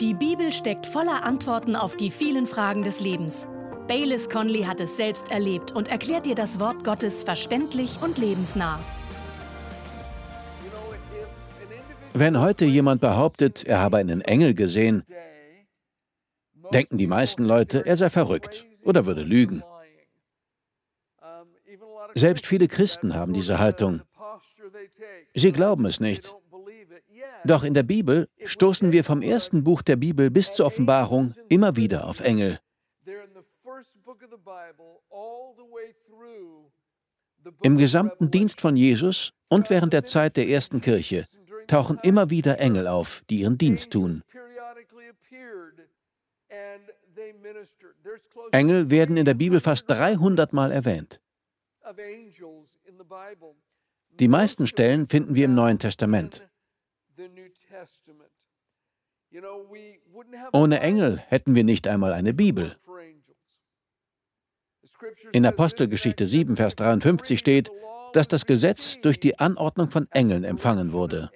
Die 0.00 0.12
Bibel 0.12 0.52
steckt 0.52 0.86
voller 0.86 1.22
Antworten 1.24 1.74
auf 1.74 1.96
die 1.96 2.10
vielen 2.10 2.46
Fragen 2.46 2.82
des 2.82 3.00
Lebens. 3.00 3.48
Baylis 3.88 4.28
Conley 4.28 4.64
hat 4.64 4.78
es 4.82 4.98
selbst 4.98 5.30
erlebt 5.30 5.72
und 5.72 5.88
erklärt 5.88 6.26
dir 6.26 6.34
das 6.34 6.60
Wort 6.60 6.84
Gottes 6.84 7.24
verständlich 7.24 7.98
und 8.02 8.18
lebensnah. 8.18 8.78
Wenn 12.12 12.38
heute 12.38 12.66
jemand 12.66 13.00
behauptet, 13.00 13.64
er 13.64 13.80
habe 13.80 13.96
einen 13.96 14.20
Engel 14.20 14.52
gesehen, 14.52 15.02
denken 16.74 16.98
die 16.98 17.06
meisten 17.06 17.44
Leute, 17.44 17.86
er 17.86 17.96
sei 17.96 18.10
verrückt 18.10 18.66
oder 18.82 19.06
würde 19.06 19.22
lügen. 19.22 19.62
Selbst 22.14 22.44
viele 22.44 22.68
Christen 22.68 23.14
haben 23.14 23.32
diese 23.32 23.58
Haltung. 23.58 24.02
Sie 25.34 25.52
glauben 25.52 25.86
es 25.86 26.00
nicht. 26.00 26.34
Doch 27.44 27.62
in 27.64 27.74
der 27.74 27.82
Bibel 27.82 28.28
stoßen 28.44 28.92
wir 28.92 29.04
vom 29.04 29.22
ersten 29.22 29.64
Buch 29.64 29.82
der 29.82 29.96
Bibel 29.96 30.30
bis 30.30 30.52
zur 30.52 30.66
Offenbarung 30.66 31.34
immer 31.48 31.76
wieder 31.76 32.06
auf 32.06 32.20
Engel. 32.20 32.58
Im 37.62 37.76
gesamten 37.76 38.30
Dienst 38.30 38.60
von 38.60 38.76
Jesus 38.76 39.32
und 39.48 39.70
während 39.70 39.92
der 39.92 40.04
Zeit 40.04 40.36
der 40.36 40.48
ersten 40.48 40.80
Kirche 40.80 41.26
tauchen 41.66 41.98
immer 42.02 42.30
wieder 42.30 42.58
Engel 42.58 42.86
auf, 42.86 43.22
die 43.30 43.40
ihren 43.40 43.58
Dienst 43.58 43.92
tun. 43.92 44.22
Engel 48.52 48.90
werden 48.90 49.16
in 49.16 49.24
der 49.24 49.34
Bibel 49.34 49.60
fast 49.60 49.90
300 49.90 50.52
Mal 50.52 50.72
erwähnt. 50.72 51.20
Die 54.18 54.28
meisten 54.28 54.66
Stellen 54.66 55.08
finden 55.08 55.34
wir 55.34 55.44
im 55.44 55.54
Neuen 55.54 55.78
Testament. 55.78 56.46
Ohne 60.52 60.80
Engel 60.80 61.18
hätten 61.18 61.54
wir 61.54 61.64
nicht 61.64 61.88
einmal 61.88 62.12
eine 62.12 62.34
Bibel. 62.34 62.76
In 65.32 65.44
Apostelgeschichte 65.44 66.26
7, 66.26 66.56
Vers 66.56 66.76
53 66.76 67.38
steht, 67.38 67.70
dass 68.12 68.28
das 68.28 68.46
Gesetz 68.46 69.00
durch 69.00 69.20
die 69.20 69.38
Anordnung 69.38 69.90
von 69.90 70.10
Engeln 70.10 70.44
empfangen 70.44 70.92
wurde. 70.92 71.30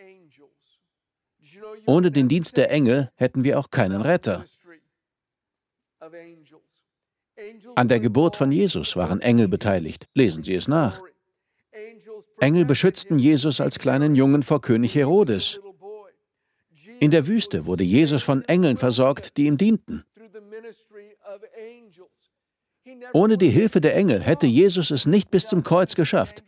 Ohne 1.86 2.10
den 2.10 2.28
Dienst 2.28 2.56
der 2.56 2.70
Engel 2.70 3.10
hätten 3.16 3.44
wir 3.44 3.58
auch 3.58 3.70
keinen 3.70 4.02
Retter. 4.02 4.44
An 7.74 7.88
der 7.88 8.00
Geburt 8.00 8.36
von 8.36 8.52
Jesus 8.52 8.96
waren 8.96 9.20
Engel 9.20 9.48
beteiligt. 9.48 10.08
Lesen 10.14 10.42
Sie 10.42 10.54
es 10.54 10.68
nach. 10.68 11.00
Engel 12.40 12.64
beschützten 12.64 13.18
Jesus 13.18 13.60
als 13.60 13.78
kleinen 13.78 14.14
Jungen 14.14 14.42
vor 14.42 14.60
König 14.60 14.94
Herodes. 14.94 15.60
In 17.00 17.10
der 17.10 17.26
Wüste 17.26 17.64
wurde 17.66 17.82
Jesus 17.82 18.22
von 18.22 18.44
Engeln 18.44 18.76
versorgt, 18.76 19.36
die 19.36 19.46
ihm 19.46 19.56
dienten. 19.56 20.04
Ohne 23.12 23.38
die 23.38 23.48
Hilfe 23.48 23.80
der 23.80 23.96
Engel 23.96 24.20
hätte 24.20 24.46
Jesus 24.46 24.90
es 24.90 25.06
nicht 25.06 25.30
bis 25.30 25.46
zum 25.46 25.62
Kreuz 25.62 25.94
geschafft. 25.94 26.44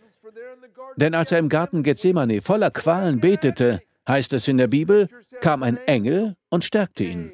Denn 0.97 1.14
als 1.14 1.33
er 1.33 1.39
im 1.39 1.48
Garten 1.48 1.83
Gethsemane 1.83 2.42
voller 2.42 2.70
Qualen 2.70 3.20
betete, 3.20 3.80
heißt 4.06 4.34
es 4.34 4.47
in 4.47 4.58
der 4.58 4.67
Bibel, 4.67 5.08
kam 5.41 5.62
ein 5.62 5.78
Engel 5.86 6.36
und 6.50 6.64
stärkte 6.64 7.05
ihn. 7.05 7.33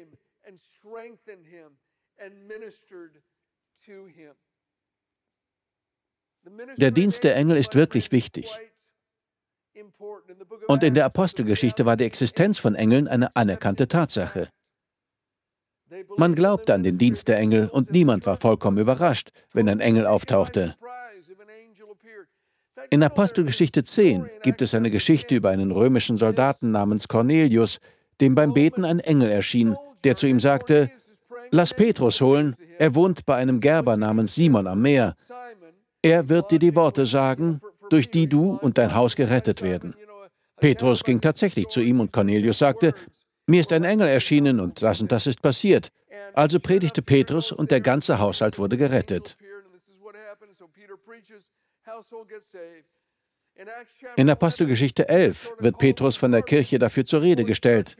Der 6.77 6.91
Dienst 6.91 7.23
der 7.23 7.35
Engel 7.35 7.57
ist 7.57 7.75
wirklich 7.75 8.11
wichtig. 8.11 8.47
Und 10.67 10.83
in 10.83 10.93
der 10.93 11.05
Apostelgeschichte 11.05 11.85
war 11.85 11.97
die 11.97 12.05
Existenz 12.05 12.59
von 12.59 12.75
Engeln 12.75 13.07
eine 13.07 13.35
anerkannte 13.35 13.87
Tatsache. 13.87 14.49
Man 16.17 16.35
glaubte 16.35 16.73
an 16.73 16.83
den 16.83 16.97
Dienst 16.97 17.27
der 17.27 17.39
Engel 17.39 17.67
und 17.67 17.91
niemand 17.91 18.25
war 18.25 18.37
vollkommen 18.37 18.77
überrascht, 18.77 19.31
wenn 19.53 19.67
ein 19.67 19.79
Engel 19.79 20.05
auftauchte. 20.05 20.75
In 22.91 23.03
Apostelgeschichte 23.03 23.83
10 23.83 24.29
gibt 24.41 24.61
es 24.61 24.73
eine 24.73 24.91
Geschichte 24.91 25.35
über 25.35 25.49
einen 25.49 25.71
römischen 25.71 26.17
Soldaten 26.17 26.71
namens 26.71 27.07
Cornelius, 27.07 27.79
dem 28.21 28.35
beim 28.35 28.53
Beten 28.53 28.85
ein 28.85 28.99
Engel 28.99 29.29
erschien, 29.29 29.75
der 30.03 30.15
zu 30.15 30.27
ihm 30.27 30.39
sagte, 30.39 30.91
Lass 31.51 31.73
Petrus 31.73 32.21
holen, 32.21 32.55
er 32.77 32.93
wohnt 32.95 33.25
bei 33.25 33.35
einem 33.35 33.59
Gerber 33.59 33.97
namens 33.97 34.35
Simon 34.35 34.67
am 34.67 34.81
Meer. 34.81 35.15
Er 36.01 36.29
wird 36.29 36.51
dir 36.51 36.59
die 36.59 36.75
Worte 36.75 37.05
sagen, 37.07 37.59
durch 37.89 38.09
die 38.11 38.27
du 38.27 38.55
und 38.55 38.77
dein 38.77 38.93
Haus 38.93 39.15
gerettet 39.15 39.61
werden. 39.61 39.95
Petrus 40.59 41.03
ging 41.03 41.21
tatsächlich 41.21 41.67
zu 41.67 41.81
ihm 41.81 41.99
und 41.99 42.11
Cornelius 42.11 42.59
sagte, 42.59 42.93
mir 43.47 43.61
ist 43.61 43.73
ein 43.73 43.83
Engel 43.83 44.07
erschienen 44.07 44.59
und 44.59 44.81
das 44.81 45.01
und 45.01 45.11
das 45.11 45.27
ist 45.27 45.41
passiert. 45.41 45.89
Also 46.33 46.59
predigte 46.59 47.01
Petrus 47.01 47.51
und 47.51 47.71
der 47.71 47.81
ganze 47.81 48.19
Haushalt 48.19 48.59
wurde 48.59 48.77
gerettet. 48.77 49.37
In 54.15 54.29
Apostelgeschichte 54.29 55.09
11 55.09 55.53
wird 55.59 55.77
Petrus 55.79 56.15
von 56.15 56.31
der 56.31 56.43
Kirche 56.43 56.79
dafür 56.79 57.05
zur 57.05 57.21
Rede 57.21 57.43
gestellt, 57.43 57.97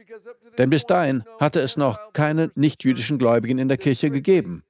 denn 0.56 0.70
bis 0.70 0.86
dahin 0.86 1.24
hatte 1.38 1.60
es 1.60 1.76
noch 1.76 2.12
keine 2.12 2.50
nichtjüdischen 2.54 3.18
Gläubigen 3.18 3.58
in 3.58 3.68
der 3.68 3.76
Kirche 3.76 4.10
gegeben. 4.10 4.64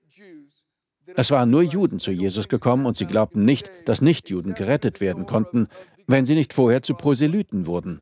Es 1.17 1.31
waren 1.31 1.51
nur 1.51 1.63
Juden 1.63 1.99
zu 1.99 2.13
Jesus 2.13 2.49
gekommen 2.49 2.87
und 2.87 2.97
sie 2.97 3.07
glaubten 3.07 3.45
nicht, 3.45 3.71
dass 3.85 4.01
Nichtjuden 4.01 4.55
gerettet 4.55 5.01
werden 5.01 5.27
konnten, 5.27 5.69
wenn 6.11 6.27
sie 6.27 6.35
nicht 6.35 6.53
vorher 6.55 6.83
zu 6.83 6.95
Proselyten 6.95 7.67
wurden. 7.67 8.01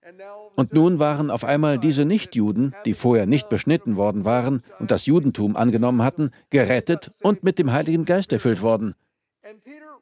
Und 0.56 0.72
nun 0.72 0.98
waren 0.98 1.30
auf 1.30 1.44
einmal 1.44 1.78
diese 1.78 2.04
Nichtjuden, 2.04 2.74
die 2.84 2.94
vorher 2.94 3.26
nicht 3.26 3.48
beschnitten 3.48 3.96
worden 3.96 4.24
waren 4.24 4.62
und 4.78 4.91
das 4.91 5.06
Judentum 5.06 5.56
angenommen 5.56 6.02
hatten, 6.02 6.30
gerettet 6.50 7.10
und 7.22 7.44
mit 7.44 7.58
dem 7.58 7.72
Heiligen 7.72 8.04
Geist 8.04 8.32
erfüllt 8.32 8.62
worden. 8.62 8.94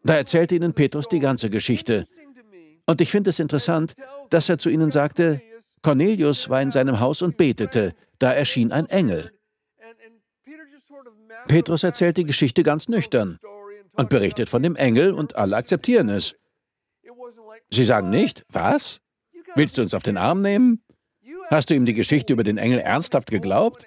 Da 0.02 0.14
erzählte 0.14 0.54
ihnen 0.54 0.72
Petrus 0.72 1.08
die 1.08 1.20
ganze 1.20 1.50
Geschichte. 1.50 2.04
Und 2.86 3.00
ich 3.00 3.10
finde 3.10 3.30
es 3.30 3.38
interessant, 3.38 3.94
dass 4.30 4.48
er 4.48 4.58
zu 4.58 4.70
ihnen 4.70 4.90
sagte, 4.90 5.42
Cornelius 5.82 6.48
war 6.48 6.62
in 6.62 6.70
seinem 6.70 7.00
Haus 7.00 7.22
und 7.22 7.36
betete, 7.36 7.94
da 8.18 8.32
erschien 8.32 8.72
ein 8.72 8.88
Engel. 8.88 9.32
Petrus 11.48 11.82
erzählt 11.82 12.16
die 12.16 12.24
Geschichte 12.24 12.62
ganz 12.62 12.88
nüchtern 12.88 13.38
und 13.94 14.08
berichtet 14.08 14.48
von 14.48 14.62
dem 14.62 14.76
Engel 14.76 15.12
und 15.12 15.36
alle 15.36 15.56
akzeptieren 15.56 16.08
es. 16.08 16.34
Sie 17.70 17.84
sagen 17.84 18.10
nicht, 18.10 18.44
was? 18.48 19.00
Willst 19.54 19.78
du 19.78 19.82
uns 19.82 19.94
auf 19.94 20.02
den 20.02 20.16
Arm 20.16 20.42
nehmen? 20.42 20.82
Hast 21.48 21.70
du 21.70 21.74
ihm 21.74 21.86
die 21.86 21.94
Geschichte 21.94 22.32
über 22.32 22.44
den 22.44 22.58
Engel 22.58 22.80
ernsthaft 22.80 23.30
geglaubt? 23.30 23.86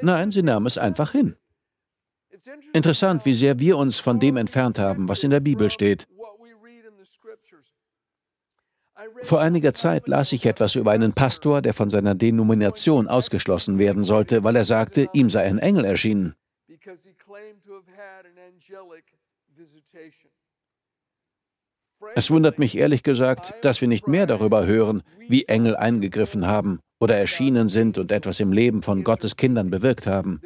Nein, 0.00 0.30
sie 0.30 0.42
nahmen 0.42 0.66
es 0.66 0.78
einfach 0.78 1.12
hin. 1.12 1.36
Interessant, 2.72 3.26
wie 3.26 3.34
sehr 3.34 3.58
wir 3.58 3.76
uns 3.76 3.98
von 3.98 4.20
dem 4.20 4.36
entfernt 4.36 4.78
haben, 4.78 5.08
was 5.08 5.22
in 5.22 5.30
der 5.30 5.40
Bibel 5.40 5.70
steht. 5.70 6.06
Vor 9.22 9.40
einiger 9.40 9.74
Zeit 9.74 10.08
las 10.08 10.32
ich 10.32 10.46
etwas 10.46 10.74
über 10.74 10.92
einen 10.92 11.12
Pastor, 11.12 11.62
der 11.62 11.74
von 11.74 11.90
seiner 11.90 12.14
Denomination 12.14 13.08
ausgeschlossen 13.08 13.78
werden 13.78 14.04
sollte, 14.04 14.44
weil 14.44 14.56
er 14.56 14.64
sagte, 14.64 15.08
ihm 15.12 15.30
sei 15.30 15.44
ein 15.44 15.58
Engel 15.58 15.84
erschienen. 15.84 16.34
Es 22.14 22.30
wundert 22.30 22.58
mich 22.58 22.76
ehrlich 22.76 23.02
gesagt, 23.02 23.54
dass 23.62 23.80
wir 23.80 23.88
nicht 23.88 24.08
mehr 24.08 24.26
darüber 24.26 24.66
hören, 24.66 25.02
wie 25.28 25.44
Engel 25.44 25.76
eingegriffen 25.76 26.46
haben 26.46 26.80
oder 26.98 27.16
erschienen 27.16 27.68
sind 27.68 27.98
und 27.98 28.12
etwas 28.12 28.40
im 28.40 28.52
Leben 28.52 28.82
von 28.82 29.04
Gottes 29.04 29.36
Kindern 29.36 29.70
bewirkt 29.70 30.06
haben. 30.06 30.40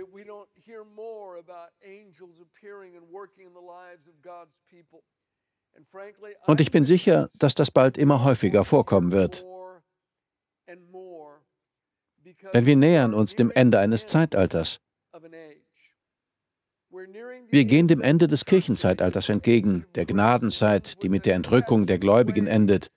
Und 6.47 6.61
ich 6.61 6.71
bin 6.71 6.85
sicher, 6.85 7.31
dass 7.39 7.55
das 7.55 7.71
bald 7.71 7.99
immer 7.99 8.25
häufiger 8.25 8.65
vorkommen 8.65 9.13
wird. 9.13 9.45
Denn 12.53 12.67
wir 12.67 12.77
nähern 12.77 13.15
uns 13.15 13.37
dem 13.37 13.51
Ende 13.51 13.79
eines 13.79 14.07
Zeitalters. 14.07 14.81
Wir 17.51 17.65
gehen 17.65 17.89
dem 17.89 18.01
Ende 18.01 18.27
des 18.27 18.45
Kirchenzeitalters 18.45 19.29
entgegen, 19.29 19.87
der 19.95 20.07
Gnadenzeit, 20.07 21.03
die 21.03 21.09
mit 21.09 21.27
der 21.27 21.35
Entrückung 21.35 21.87
der 21.87 21.99
Gläubigen 21.99 22.47
endet. 22.47 22.91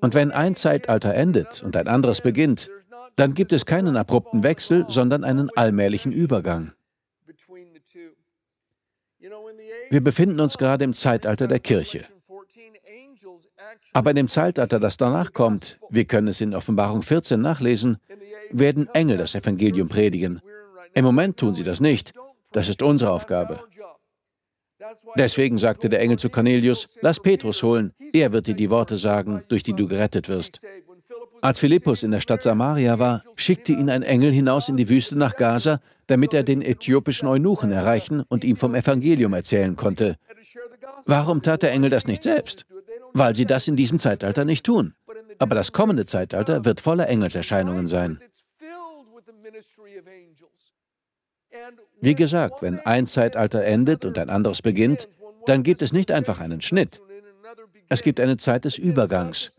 Und 0.00 0.14
wenn 0.14 0.30
ein 0.30 0.54
Zeitalter 0.54 1.14
endet 1.14 1.62
und 1.62 1.76
ein 1.76 1.88
anderes 1.88 2.20
beginnt, 2.20 2.70
dann 3.16 3.34
gibt 3.34 3.52
es 3.52 3.66
keinen 3.66 3.96
abrupten 3.96 4.42
Wechsel, 4.42 4.86
sondern 4.88 5.24
einen 5.24 5.50
allmählichen 5.56 6.12
Übergang. 6.12 6.72
Wir 9.90 10.00
befinden 10.00 10.40
uns 10.40 10.56
gerade 10.56 10.84
im 10.84 10.94
Zeitalter 10.94 11.48
der 11.48 11.60
Kirche. 11.60 12.06
Aber 13.92 14.10
in 14.10 14.16
dem 14.16 14.28
Zeitalter, 14.28 14.78
das 14.78 14.96
danach 14.96 15.32
kommt, 15.32 15.78
wir 15.90 16.04
können 16.04 16.28
es 16.28 16.40
in 16.40 16.54
Offenbarung 16.54 17.02
14 17.02 17.40
nachlesen, 17.40 17.98
werden 18.50 18.88
Engel 18.94 19.18
das 19.18 19.34
Evangelium 19.34 19.88
predigen. 19.88 20.40
Im 20.94 21.04
Moment 21.04 21.36
tun 21.36 21.54
sie 21.54 21.64
das 21.64 21.80
nicht. 21.80 22.12
Das 22.52 22.68
ist 22.68 22.82
unsere 22.82 23.10
Aufgabe. 23.10 23.60
Deswegen 25.16 25.58
sagte 25.58 25.88
der 25.88 26.00
Engel 26.00 26.18
zu 26.18 26.30
Cornelius, 26.30 26.88
lass 27.00 27.20
Petrus 27.20 27.62
holen, 27.62 27.92
er 28.12 28.32
wird 28.32 28.46
dir 28.46 28.54
die 28.54 28.70
Worte 28.70 28.98
sagen, 28.98 29.42
durch 29.48 29.62
die 29.62 29.74
du 29.74 29.86
gerettet 29.86 30.28
wirst. 30.28 30.60
Als 31.42 31.58
Philippus 31.58 32.02
in 32.02 32.10
der 32.10 32.20
Stadt 32.20 32.42
Samaria 32.42 32.98
war, 32.98 33.22
schickte 33.36 33.72
ihn 33.72 33.88
ein 33.88 34.02
Engel 34.02 34.30
hinaus 34.30 34.68
in 34.68 34.76
die 34.76 34.88
Wüste 34.88 35.16
nach 35.16 35.36
Gaza, 35.36 35.80
damit 36.06 36.34
er 36.34 36.42
den 36.42 36.60
äthiopischen 36.60 37.28
Eunuchen 37.28 37.72
erreichen 37.72 38.24
und 38.28 38.44
ihm 38.44 38.56
vom 38.56 38.74
Evangelium 38.74 39.32
erzählen 39.32 39.76
konnte. 39.76 40.16
Warum 41.06 41.42
tat 41.42 41.62
der 41.62 41.72
Engel 41.72 41.90
das 41.90 42.06
nicht 42.06 42.22
selbst? 42.22 42.66
Weil 43.12 43.34
sie 43.34 43.46
das 43.46 43.68
in 43.68 43.76
diesem 43.76 43.98
Zeitalter 43.98 44.44
nicht 44.44 44.66
tun. 44.66 44.94
Aber 45.38 45.54
das 45.54 45.72
kommende 45.72 46.06
Zeitalter 46.06 46.64
wird 46.64 46.80
voller 46.80 47.08
Engelserscheinungen 47.08 47.86
sein. 47.86 48.20
Wie 52.00 52.14
gesagt, 52.14 52.62
wenn 52.62 52.78
ein 52.80 53.06
Zeitalter 53.06 53.64
endet 53.64 54.04
und 54.04 54.18
ein 54.18 54.30
anderes 54.30 54.62
beginnt, 54.62 55.08
dann 55.46 55.62
gibt 55.62 55.82
es 55.82 55.92
nicht 55.92 56.10
einfach 56.10 56.40
einen 56.40 56.60
Schnitt. 56.60 57.00
Es 57.88 58.02
gibt 58.02 58.20
eine 58.20 58.36
Zeit 58.36 58.64
des 58.64 58.78
Übergangs. 58.78 59.50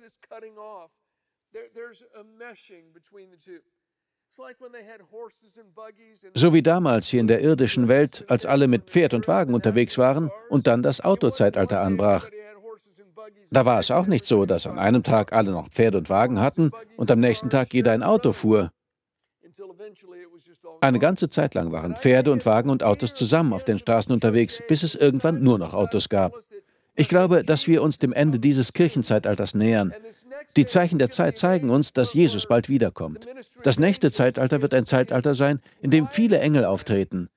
So 6.34 6.54
wie 6.54 6.64
damals 6.64 7.08
hier 7.08 7.20
in 7.20 7.28
der 7.28 7.42
irdischen 7.42 7.88
Welt, 7.88 8.26
als 8.28 8.46
alle 8.46 8.68
mit 8.68 8.90
Pferd 8.90 9.14
und 9.14 9.28
Wagen 9.28 9.54
unterwegs 9.54 9.98
waren 9.98 10.32
und 10.50 10.68
dann 10.68 10.82
das 10.82 11.02
Autozeitalter 11.02 11.82
anbrach. 11.82 12.30
Da 13.52 13.66
war 13.66 13.80
es 13.80 13.92
auch 13.92 14.08
nicht 14.08 14.26
so, 14.26 14.46
dass 14.46 14.66
an 14.66 14.80
einem 14.80 15.04
Tag 15.04 15.34
alle 15.34 15.52
noch 15.52 15.70
Pferd 15.70 15.96
und 15.96 16.10
Wagen 16.10 16.40
hatten 16.40 16.72
und 16.96 17.12
am 17.12 17.20
nächsten 17.20 17.50
Tag 17.50 17.74
jeder 17.74 17.92
ein 17.92 18.04
Auto 18.04 18.32
fuhr. 18.32 18.72
Eine 20.82 21.00
ganze 21.00 21.30
Zeit 21.30 21.54
lang 21.54 21.72
waren 21.72 21.96
Pferde 21.96 22.32
und 22.32 22.46
Wagen 22.46 22.70
und 22.70 22.84
Autos 22.84 23.14
zusammen 23.14 23.54
auf 23.54 23.66
den 23.66 23.80
Straßen 23.80 24.12
unterwegs, 24.12 24.62
bis 24.68 24.84
es 24.84 24.96
irgendwann 24.96 25.44
nur 25.44 25.60
noch 25.60 25.74
Autos 25.74 26.10
gab. 26.10 26.34
Ich 26.96 27.08
glaube, 27.08 27.44
dass 27.44 27.68
wir 27.68 27.82
uns 27.82 28.00
dem 28.00 28.14
Ende 28.14 28.40
dieses 28.40 28.74
Kirchenzeitalters 28.74 29.54
nähern. 29.54 29.94
Die 30.56 30.66
Zeichen 30.66 31.00
der 31.00 31.10
Zeit 31.10 31.38
zeigen 31.38 31.70
uns, 31.70 31.94
dass 31.94 32.14
Jesus 32.14 32.48
bald 32.48 32.68
wiederkommt. 32.68 33.28
Das 33.64 33.80
nächste 33.80 34.12
Zeitalter 34.12 34.62
wird 34.62 34.74
ein 34.74 34.86
Zeitalter 34.86 35.36
sein, 35.36 35.62
in 35.82 35.92
dem 35.92 36.08
viele 36.10 36.40
Engel 36.40 36.66
auftreten. 36.66 37.30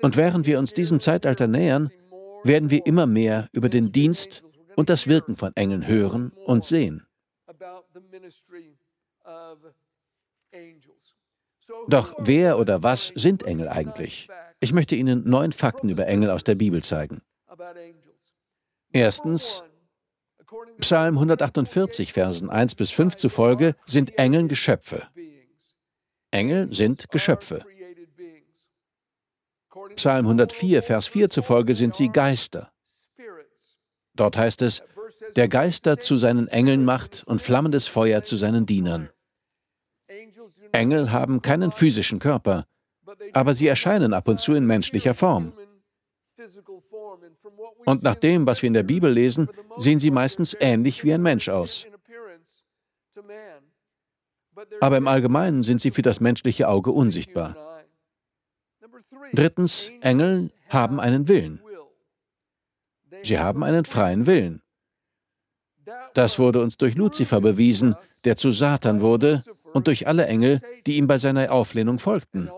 Und 0.00 0.16
während 0.16 0.46
wir 0.46 0.58
uns 0.58 0.72
diesem 0.72 1.00
Zeitalter 1.00 1.46
nähern, 1.46 1.90
werden 2.44 2.70
wir 2.70 2.86
immer 2.86 3.06
mehr 3.06 3.48
über 3.52 3.68
den 3.68 3.92
Dienst 3.92 4.42
und 4.76 4.88
das 4.88 5.06
Wirken 5.06 5.36
von 5.36 5.54
Engeln 5.56 5.86
hören 5.86 6.32
und 6.46 6.64
sehen. 6.64 7.06
Doch 11.88 12.14
wer 12.18 12.58
oder 12.58 12.82
was 12.82 13.12
sind 13.14 13.42
Engel 13.42 13.68
eigentlich? 13.68 14.28
Ich 14.60 14.72
möchte 14.72 14.96
Ihnen 14.96 15.28
neun 15.28 15.52
Fakten 15.52 15.88
über 15.88 16.06
Engel 16.06 16.30
aus 16.30 16.44
der 16.44 16.54
Bibel 16.54 16.82
zeigen. 16.82 17.22
Erstens, 18.92 19.62
Psalm 20.78 21.14
148, 21.14 22.12
Versen 22.12 22.50
1 22.50 22.74
bis 22.74 22.90
5 22.90 23.16
zufolge 23.16 23.74
sind 23.84 24.18
Engeln 24.18 24.48
Geschöpfe. 24.48 25.08
Engel 26.30 26.72
sind 26.72 27.10
Geschöpfe. 27.10 27.64
Psalm 29.96 30.26
104, 30.26 30.82
Vers 30.82 31.06
4 31.06 31.30
zufolge 31.30 31.74
sind 31.74 31.94
sie 31.94 32.08
Geister. 32.08 32.72
Dort 34.14 34.36
heißt 34.36 34.62
es, 34.62 34.82
der 35.36 35.48
Geister 35.48 35.98
zu 35.98 36.16
seinen 36.16 36.48
Engeln 36.48 36.84
macht 36.84 37.24
und 37.26 37.42
flammendes 37.42 37.86
Feuer 37.86 38.22
zu 38.22 38.36
seinen 38.36 38.66
Dienern. 38.66 39.10
Engel 40.72 41.12
haben 41.12 41.42
keinen 41.42 41.72
physischen 41.72 42.18
Körper, 42.18 42.66
aber 43.32 43.54
sie 43.54 43.66
erscheinen 43.66 44.12
ab 44.12 44.28
und 44.28 44.38
zu 44.38 44.52
in 44.54 44.66
menschlicher 44.66 45.14
Form. 45.14 45.52
Und 47.84 48.02
nach 48.02 48.14
dem, 48.16 48.46
was 48.46 48.62
wir 48.62 48.66
in 48.66 48.74
der 48.74 48.82
Bibel 48.82 49.10
lesen, 49.10 49.48
sehen 49.78 50.00
sie 50.00 50.10
meistens 50.10 50.56
ähnlich 50.58 51.04
wie 51.04 51.12
ein 51.12 51.22
Mensch 51.22 51.48
aus. 51.48 51.86
Aber 54.80 54.96
im 54.96 55.06
Allgemeinen 55.06 55.62
sind 55.62 55.80
sie 55.80 55.90
für 55.90 56.02
das 56.02 56.20
menschliche 56.20 56.68
Auge 56.68 56.90
unsichtbar. 56.90 57.56
Drittens, 59.32 59.90
Engel 60.00 60.50
haben 60.68 61.00
einen 61.00 61.28
Willen. 61.28 61.60
Sie 63.22 63.38
haben 63.38 63.64
einen 63.64 63.84
freien 63.84 64.26
Willen. 64.26 64.62
Das 66.14 66.38
wurde 66.38 66.60
uns 66.60 66.76
durch 66.76 66.94
Luzifer 66.94 67.40
bewiesen, 67.40 67.94
der 68.24 68.36
zu 68.36 68.50
Satan 68.50 69.00
wurde, 69.00 69.44
und 69.76 69.86
durch 69.88 70.06
alle 70.06 70.26
Engel, 70.26 70.60
die 70.86 70.96
ihm 70.96 71.06
bei 71.06 71.18
seiner 71.18 71.52
Auflehnung 71.52 71.98
folgten. 71.98 72.50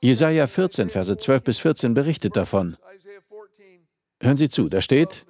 Jesaja 0.00 0.46
14, 0.46 0.90
Verse 0.90 1.16
12 1.16 1.42
bis 1.44 1.58
14 1.60 1.94
berichtet 1.94 2.36
davon. 2.36 2.76
Hören 4.20 4.36
Sie 4.36 4.48
zu, 4.48 4.68
da 4.68 4.80
steht: 4.80 5.24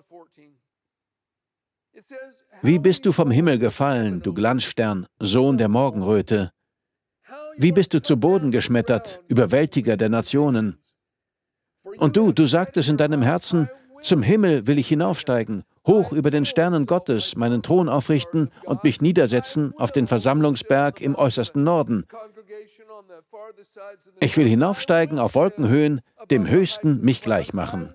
Wie 2.62 2.78
bist 2.78 3.04
du 3.04 3.12
vom 3.12 3.30
Himmel 3.30 3.58
gefallen, 3.58 4.22
du 4.22 4.32
Glanzstern, 4.32 5.06
Sohn 5.18 5.58
der 5.58 5.68
Morgenröte? 5.68 6.50
Wie 7.56 7.72
bist 7.72 7.92
du 7.94 8.02
zu 8.02 8.16
Boden 8.16 8.50
geschmettert, 8.50 9.22
Überwältiger 9.28 9.96
der 9.96 10.08
Nationen? 10.08 10.78
Und 11.98 12.16
du, 12.16 12.32
du 12.32 12.46
sagtest 12.46 12.88
in 12.88 12.96
deinem 12.96 13.22
Herzen, 13.22 13.68
zum 14.04 14.22
Himmel 14.22 14.66
will 14.66 14.78
ich 14.78 14.88
hinaufsteigen, 14.88 15.64
hoch 15.86 16.12
über 16.12 16.30
den 16.30 16.44
Sternen 16.44 16.86
Gottes 16.86 17.36
meinen 17.36 17.62
Thron 17.62 17.88
aufrichten 17.88 18.50
und 18.64 18.84
mich 18.84 19.00
niedersetzen 19.00 19.74
auf 19.76 19.92
den 19.92 20.06
Versammlungsberg 20.06 21.00
im 21.00 21.14
äußersten 21.14 21.64
Norden. 21.64 22.04
Ich 24.20 24.36
will 24.36 24.46
hinaufsteigen 24.46 25.18
auf 25.18 25.34
Wolkenhöhen, 25.34 26.00
dem 26.30 26.48
Höchsten 26.48 27.00
mich 27.00 27.22
gleich 27.22 27.52
machen. 27.52 27.94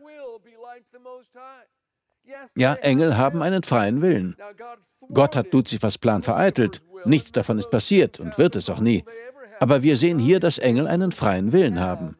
Ja, 2.55 2.73
Engel 2.75 3.17
haben 3.17 3.41
einen 3.41 3.63
freien 3.63 4.01
Willen. 4.01 4.35
Gott 5.13 5.35
hat 5.35 5.51
Luzifers 5.53 5.97
Plan 5.97 6.23
vereitelt. 6.23 6.81
Nichts 7.05 7.31
davon 7.31 7.57
ist 7.57 7.71
passiert 7.71 8.19
und 8.19 8.37
wird 8.37 8.55
es 8.55 8.69
auch 8.69 8.79
nie. 8.79 9.03
Aber 9.59 9.83
wir 9.83 9.97
sehen 9.97 10.19
hier, 10.19 10.39
dass 10.39 10.57
Engel 10.57 10.87
einen 10.87 11.11
freien 11.11 11.51
Willen 11.51 11.79
haben. 11.79 12.17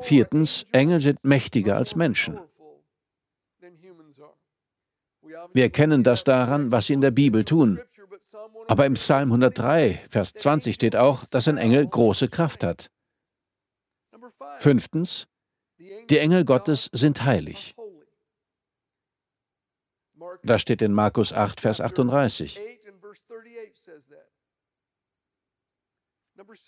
Viertens, 0.00 0.64
Engel 0.72 1.00
sind 1.00 1.24
mächtiger 1.24 1.76
als 1.76 1.94
Menschen. 1.94 2.38
Wir 5.52 5.64
erkennen 5.64 6.02
das 6.02 6.24
daran, 6.24 6.70
was 6.70 6.86
sie 6.86 6.94
in 6.94 7.00
der 7.00 7.10
Bibel 7.10 7.44
tun. 7.44 7.80
Aber 8.66 8.86
im 8.86 8.94
Psalm 8.94 9.28
103, 9.28 10.04
Vers 10.08 10.32
20 10.32 10.74
steht 10.74 10.96
auch, 10.96 11.24
dass 11.26 11.48
ein 11.48 11.58
Engel 11.58 11.86
große 11.86 12.28
Kraft 12.28 12.62
hat. 12.62 12.90
Fünftens, 14.58 15.26
die 15.78 16.18
Engel 16.18 16.44
Gottes 16.44 16.90
sind 16.92 17.24
heilig. 17.24 17.74
Das 20.42 20.62
steht 20.62 20.82
in 20.82 20.92
Markus 20.92 21.32
8, 21.32 21.60
Vers 21.60 21.80
38. 21.80 22.60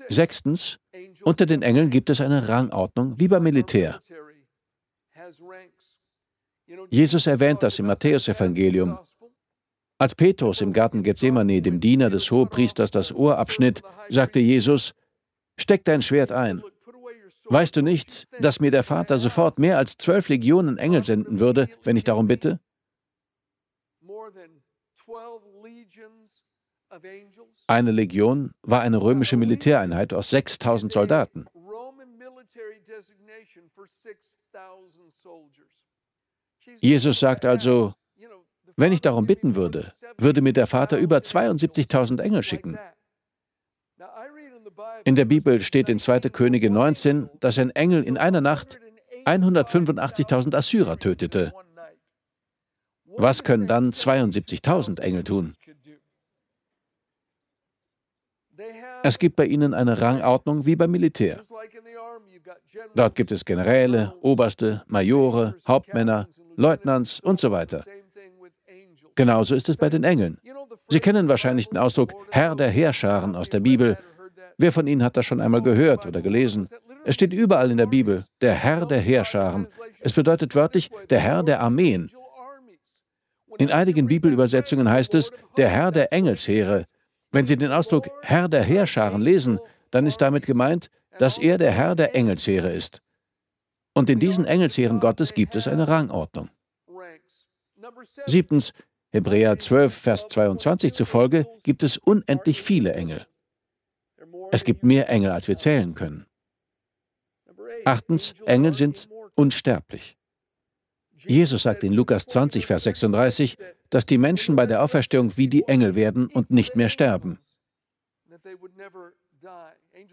Sechstens, 0.08 0.78
unter 1.22 1.46
den 1.46 1.62
Engeln 1.62 1.90
gibt 1.90 2.10
es 2.10 2.20
eine 2.20 2.48
Rangordnung 2.48 3.18
wie 3.18 3.28
beim 3.28 3.42
Militär. 3.42 4.00
Jesus 6.88 7.26
erwähnt 7.26 7.62
das 7.62 7.78
im 7.78 7.86
Matthäusevangelium. 7.86 8.98
Als 9.98 10.14
Petrus 10.14 10.60
im 10.60 10.72
Garten 10.72 11.02
Gethsemane 11.02 11.60
dem 11.60 11.78
Diener 11.80 12.08
des 12.10 12.30
Hohepriesters 12.30 12.90
das 12.90 13.12
Ohr 13.12 13.38
abschnitt, 13.38 13.82
sagte 14.08 14.40
Jesus, 14.40 14.94
Steck 15.58 15.84
dein 15.84 16.02
Schwert 16.02 16.32
ein. 16.32 16.62
Weißt 17.44 17.76
du 17.76 17.82
nicht, 17.82 18.28
dass 18.40 18.60
mir 18.60 18.70
der 18.70 18.82
Vater 18.82 19.18
sofort 19.18 19.58
mehr 19.58 19.76
als 19.76 19.98
zwölf 19.98 20.28
Legionen 20.28 20.78
Engel 20.78 21.02
senden 21.02 21.38
würde, 21.38 21.68
wenn 21.82 21.96
ich 21.96 22.04
darum 22.04 22.26
bitte? 22.28 22.60
Eine 27.66 27.92
Legion 27.92 28.52
war 28.62 28.80
eine 28.80 29.00
römische 29.00 29.36
Militäreinheit 29.36 30.12
aus 30.12 30.30
6000 30.30 30.92
Soldaten. 30.92 31.46
Jesus 36.80 37.20
sagt 37.20 37.44
also, 37.44 37.94
wenn 38.76 38.92
ich 38.92 39.00
darum 39.00 39.26
bitten 39.26 39.54
würde, 39.54 39.92
würde 40.16 40.42
mir 40.42 40.52
der 40.52 40.66
Vater 40.66 40.98
über 40.98 41.18
72.000 41.18 42.20
Engel 42.20 42.42
schicken. 42.42 42.78
In 45.04 45.16
der 45.16 45.24
Bibel 45.24 45.62
steht 45.62 45.88
in 45.88 45.98
2. 45.98 46.20
Könige 46.30 46.70
19, 46.70 47.30
dass 47.40 47.58
ein 47.58 47.70
Engel 47.70 48.02
in 48.02 48.16
einer 48.16 48.40
Nacht 48.40 48.78
185.000 49.24 50.54
Assyrer 50.56 50.98
tötete. 50.98 51.52
Was 53.16 53.44
können 53.44 53.66
dann 53.66 53.92
72.000 53.92 55.00
Engel 55.00 55.24
tun? 55.24 55.54
Es 59.02 59.18
gibt 59.18 59.36
bei 59.36 59.46
ihnen 59.46 59.74
eine 59.74 60.00
Rangordnung 60.00 60.66
wie 60.66 60.76
beim 60.76 60.90
Militär. 60.90 61.40
Dort 62.94 63.14
gibt 63.14 63.32
es 63.32 63.44
Generäle, 63.44 64.14
Oberste, 64.20 64.82
Majore, 64.86 65.54
Hauptmänner, 65.66 66.28
Leutnants 66.56 67.20
und 67.20 67.40
so 67.40 67.50
weiter. 67.50 67.84
Genauso 69.14 69.54
ist 69.54 69.68
es 69.68 69.76
bei 69.76 69.88
den 69.88 70.04
Engeln. 70.04 70.38
Sie 70.88 71.00
kennen 71.00 71.28
wahrscheinlich 71.28 71.68
den 71.68 71.78
Ausdruck 71.78 72.12
Herr 72.30 72.56
der 72.56 72.70
Heerscharen 72.70 73.36
aus 73.36 73.48
der 73.48 73.60
Bibel. 73.60 73.98
Wer 74.58 74.72
von 74.72 74.86
Ihnen 74.86 75.02
hat 75.02 75.16
das 75.16 75.26
schon 75.26 75.40
einmal 75.40 75.62
gehört 75.62 76.06
oder 76.06 76.22
gelesen? 76.22 76.68
Es 77.04 77.14
steht 77.14 77.32
überall 77.32 77.70
in 77.70 77.78
der 77.78 77.86
Bibel, 77.86 78.24
der 78.40 78.54
Herr 78.54 78.86
der 78.86 79.00
Heerscharen. 79.00 79.68
Es 80.00 80.12
bedeutet 80.12 80.54
wörtlich 80.54 80.90
der 81.08 81.20
Herr 81.20 81.42
der 81.42 81.60
Armeen. 81.60 82.10
In 83.58 83.70
einigen 83.70 84.06
Bibelübersetzungen 84.06 84.90
heißt 84.90 85.14
es 85.14 85.30
der 85.56 85.68
Herr 85.68 85.92
der 85.92 86.12
Engelsheere. 86.12 86.86
Wenn 87.32 87.46
Sie 87.46 87.56
den 87.56 87.72
Ausdruck 87.72 88.10
Herr 88.22 88.48
der 88.48 88.62
Heerscharen 88.62 89.22
lesen, 89.22 89.58
dann 89.90 90.06
ist 90.06 90.20
damit 90.20 90.46
gemeint, 90.46 90.90
dass 91.18 91.38
er 91.38 91.58
der 91.58 91.70
Herr 91.70 91.94
der 91.94 92.14
Engelsheere 92.14 92.72
ist. 92.72 93.02
Und 93.94 94.10
in 94.10 94.18
diesen 94.18 94.44
Engelsheeren 94.44 95.00
Gottes 95.00 95.34
gibt 95.34 95.56
es 95.56 95.68
eine 95.68 95.88
Rangordnung. 95.88 96.48
Siebtens, 98.26 98.72
Hebräer 99.10 99.58
12, 99.58 99.94
Vers 99.94 100.28
22 100.28 100.92
zufolge 100.92 101.46
gibt 101.62 101.82
es 101.82 101.96
unendlich 101.98 102.62
viele 102.62 102.92
Engel. 102.92 103.26
Es 104.52 104.64
gibt 104.64 104.84
mehr 104.84 105.08
Engel, 105.08 105.30
als 105.30 105.48
wir 105.48 105.56
zählen 105.56 105.94
können. 105.94 106.26
Achtens, 107.84 108.34
Engel 108.46 108.74
sind 108.74 109.08
unsterblich. 109.34 110.16
Jesus 111.26 111.62
sagt 111.62 111.84
in 111.84 111.92
Lukas 111.92 112.26
20, 112.26 112.66
Vers 112.66 112.84
36, 112.84 113.58
dass 113.90 114.06
die 114.06 114.18
Menschen 114.18 114.56
bei 114.56 114.66
der 114.66 114.82
Auferstehung 114.82 115.36
wie 115.36 115.48
die 115.48 115.64
Engel 115.64 115.94
werden 115.94 116.26
und 116.26 116.50
nicht 116.50 116.76
mehr 116.76 116.88
sterben. 116.88 117.38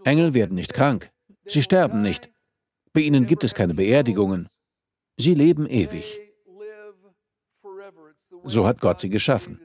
Engel 0.03 0.33
werden 0.33 0.55
nicht 0.55 0.73
krank, 0.73 1.11
sie 1.45 1.63
sterben 1.63 2.01
nicht. 2.01 2.29
Bei 2.93 3.01
ihnen 3.01 3.25
gibt 3.25 3.43
es 3.43 3.53
keine 3.53 3.73
Beerdigungen. 3.73 4.49
Sie 5.17 5.33
leben 5.33 5.67
ewig. 5.67 6.19
So 8.43 8.65
hat 8.65 8.79
Gott 8.79 8.99
sie 8.99 9.09
geschaffen. 9.09 9.59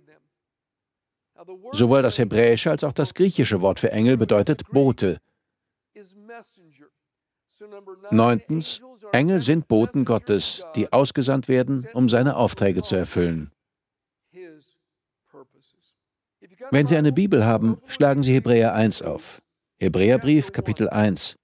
Sowohl 1.73 2.03
das 2.03 2.19
hebräische 2.19 2.71
als 2.71 2.85
auch 2.85 2.93
das 2.93 3.15
griechische 3.15 3.61
Wort 3.61 3.81
für 3.81 3.91
Engel 3.91 4.17
bedeutet 4.17 4.69
Bote. 4.71 5.21
Neuntens, 8.11 8.81
Engel 9.13 9.41
sind 9.41 9.69
Boten 9.69 10.05
Gottes, 10.05 10.65
die 10.75 10.93
ausgesandt 10.93 11.49
werden, 11.49 11.87
um 11.93 12.09
seine 12.09 12.37
Aufträge 12.37 12.83
zu 12.83 12.97
erfüllen. 12.97 13.51
Wenn 16.71 16.87
Sie 16.87 16.97
eine 16.97 17.13
Bibel 17.13 17.45
haben, 17.45 17.79
schlagen 17.87 18.23
Sie 18.23 18.35
Hebräer 18.35 18.75
1 18.75 19.03
auf. 19.03 19.43
Hebräerbrief, 19.79 20.53
Kapitel 20.53 20.89
1. 20.89 21.37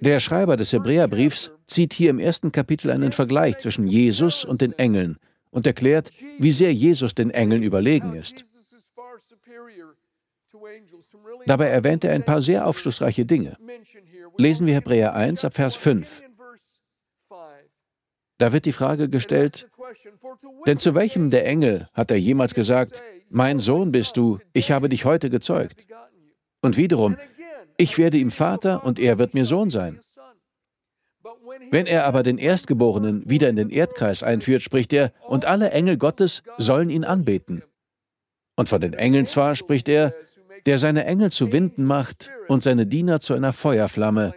Der 0.00 0.20
Schreiber 0.20 0.56
des 0.56 0.72
Hebräerbriefs 0.72 1.50
zieht 1.66 1.94
hier 1.94 2.10
im 2.10 2.18
ersten 2.18 2.52
Kapitel 2.52 2.90
einen 2.90 3.12
Vergleich 3.12 3.58
zwischen 3.58 3.86
Jesus 3.86 4.44
und 4.44 4.60
den 4.60 4.72
Engeln 4.74 5.16
und 5.50 5.66
erklärt, 5.66 6.10
wie 6.38 6.52
sehr 6.52 6.72
Jesus 6.72 7.14
den 7.14 7.30
Engeln 7.30 7.62
überlegen 7.62 8.14
ist. 8.14 8.44
Dabei 11.46 11.68
erwähnt 11.68 12.04
er 12.04 12.12
ein 12.12 12.24
paar 12.24 12.42
sehr 12.42 12.66
aufschlussreiche 12.66 13.24
Dinge. 13.24 13.56
Lesen 14.36 14.66
wir 14.66 14.74
Hebräer 14.74 15.14
1 15.14 15.44
ab 15.44 15.54
Vers 15.54 15.76
5. 15.76 16.22
Da 18.38 18.52
wird 18.52 18.66
die 18.66 18.72
Frage 18.72 19.08
gestellt, 19.08 19.68
denn 20.66 20.78
zu 20.78 20.94
welchem 20.94 21.30
der 21.30 21.46
Engel 21.46 21.88
hat 21.94 22.10
er 22.10 22.18
jemals 22.18 22.54
gesagt, 22.54 23.02
mein 23.30 23.58
Sohn 23.58 23.92
bist 23.92 24.16
du, 24.16 24.38
ich 24.52 24.70
habe 24.70 24.88
dich 24.88 25.04
heute 25.04 25.30
gezeugt? 25.30 25.86
Und 26.60 26.76
wiederum, 26.76 27.16
ich 27.78 27.98
werde 27.98 28.18
ihm 28.18 28.30
Vater 28.30 28.84
und 28.84 28.98
er 28.98 29.18
wird 29.18 29.34
mir 29.34 29.46
Sohn 29.46 29.70
sein. 29.70 30.00
Wenn 31.70 31.86
er 31.86 32.04
aber 32.04 32.22
den 32.22 32.38
Erstgeborenen 32.38 33.28
wieder 33.28 33.48
in 33.48 33.56
den 33.56 33.70
Erdkreis 33.70 34.22
einführt, 34.22 34.62
spricht 34.62 34.92
er, 34.92 35.12
und 35.26 35.44
alle 35.44 35.70
Engel 35.70 35.96
Gottes 35.96 36.42
sollen 36.58 36.90
ihn 36.90 37.04
anbeten. 37.04 37.62
Und 38.56 38.68
von 38.68 38.80
den 38.80 38.94
Engeln 38.94 39.26
zwar 39.26 39.56
spricht 39.56 39.88
er, 39.88 40.14
der 40.64 40.78
seine 40.78 41.04
Engel 41.04 41.30
zu 41.30 41.52
Winden 41.52 41.84
macht 41.84 42.30
und 42.48 42.62
seine 42.62 42.86
Diener 42.86 43.20
zu 43.20 43.34
einer 43.34 43.52
Feuerflamme. 43.52 44.34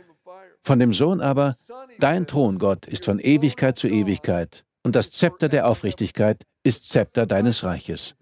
Von 0.62 0.80
dem 0.80 0.94
Sohn 0.94 1.22
aber, 1.22 1.56
dein 2.00 2.28
Thron, 2.28 2.60
Gott, 2.60 2.86
ist 2.88 3.06
von 3.06 3.20
Ewigkeit 3.20 3.78
zu 3.78 3.88
Ewigkeit, 3.88 4.66
und 4.84 4.96
das 4.96 5.12
Zepter 5.12 5.50
der 5.50 5.68
Aufrichtigkeit 5.68 6.44
ist 6.64 6.90
Zepter 6.90 7.26
deines 7.26 7.64
Reiches. 7.64 8.16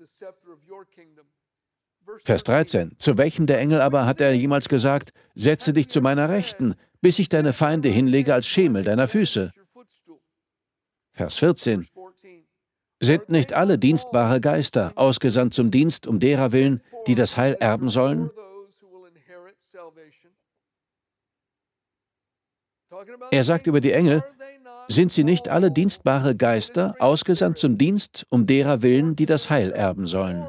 Vers 2.20 2.44
13. 2.44 2.96
Zu 2.98 3.18
welchem 3.18 3.46
der 3.46 3.60
Engel 3.60 3.82
aber 3.82 4.06
hat 4.06 4.22
er 4.22 4.34
jemals 4.34 4.70
gesagt, 4.70 5.12
setze 5.36 5.74
dich 5.74 5.90
zu 5.90 6.02
meiner 6.02 6.30
Rechten, 6.30 6.76
bis 7.02 7.20
ich 7.20 7.30
deine 7.30 7.54
Feinde 7.54 7.90
hinlege 7.90 8.34
als 8.34 8.48
Schemel 8.48 8.84
deiner 8.84 9.08
Füße? 9.08 9.52
Vers 11.14 11.38
14. 11.38 11.88
Sind 13.00 13.30
nicht 13.30 13.54
alle 13.54 13.78
dienstbare 13.78 14.42
Geister 14.42 14.92
ausgesandt 14.96 15.54
zum 15.54 15.70
Dienst 15.70 16.08
um 16.08 16.20
derer 16.20 16.52
willen, 16.52 16.82
die 17.06 17.14
das 17.14 17.38
Heil 17.38 17.56
erben 17.60 17.90
sollen? 17.90 18.32
Er 23.32 23.44
sagt 23.44 23.68
über 23.68 23.82
die 23.82 23.92
Engel, 23.92 24.24
sind 24.88 25.12
sie 25.12 25.24
nicht 25.24 25.50
alle 25.50 25.72
dienstbare 25.72 26.36
Geister 26.36 26.96
ausgesandt 27.00 27.60
zum 27.60 27.78
Dienst 27.78 28.26
um 28.30 28.48
derer 28.48 28.82
willen, 28.82 29.16
die 29.16 29.26
das 29.26 29.50
Heil 29.50 29.72
erben 29.72 30.08
sollen? 30.08 30.48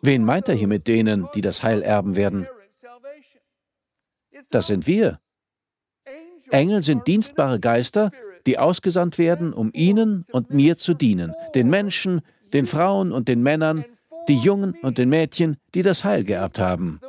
Wen 0.00 0.24
meint 0.24 0.48
er 0.48 0.54
hier 0.54 0.68
mit 0.68 0.88
denen, 0.88 1.28
die 1.34 1.42
das 1.42 1.62
Heil 1.62 1.82
erben 1.82 2.16
werden? 2.16 2.46
Das 4.50 4.68
sind 4.68 4.86
wir. 4.86 5.20
Engel 6.50 6.82
sind 6.82 7.06
dienstbare 7.06 7.60
Geister, 7.60 8.10
die 8.46 8.58
ausgesandt 8.58 9.18
werden, 9.18 9.52
um 9.52 9.70
ihnen 9.72 10.24
und 10.32 10.50
mir 10.50 10.76
zu 10.76 10.94
dienen, 10.94 11.34
den 11.54 11.70
Menschen, 11.70 12.22
den 12.52 12.66
Frauen 12.66 13.12
und 13.12 13.28
den 13.28 13.42
Männern, 13.42 13.84
die 14.28 14.36
Jungen 14.36 14.74
und 14.82 14.98
den 14.98 15.08
Mädchen, 15.08 15.56
die 15.74 15.82
das 15.82 16.04
Heil 16.04 16.24
geerbt 16.24 16.58
haben. 16.58 17.00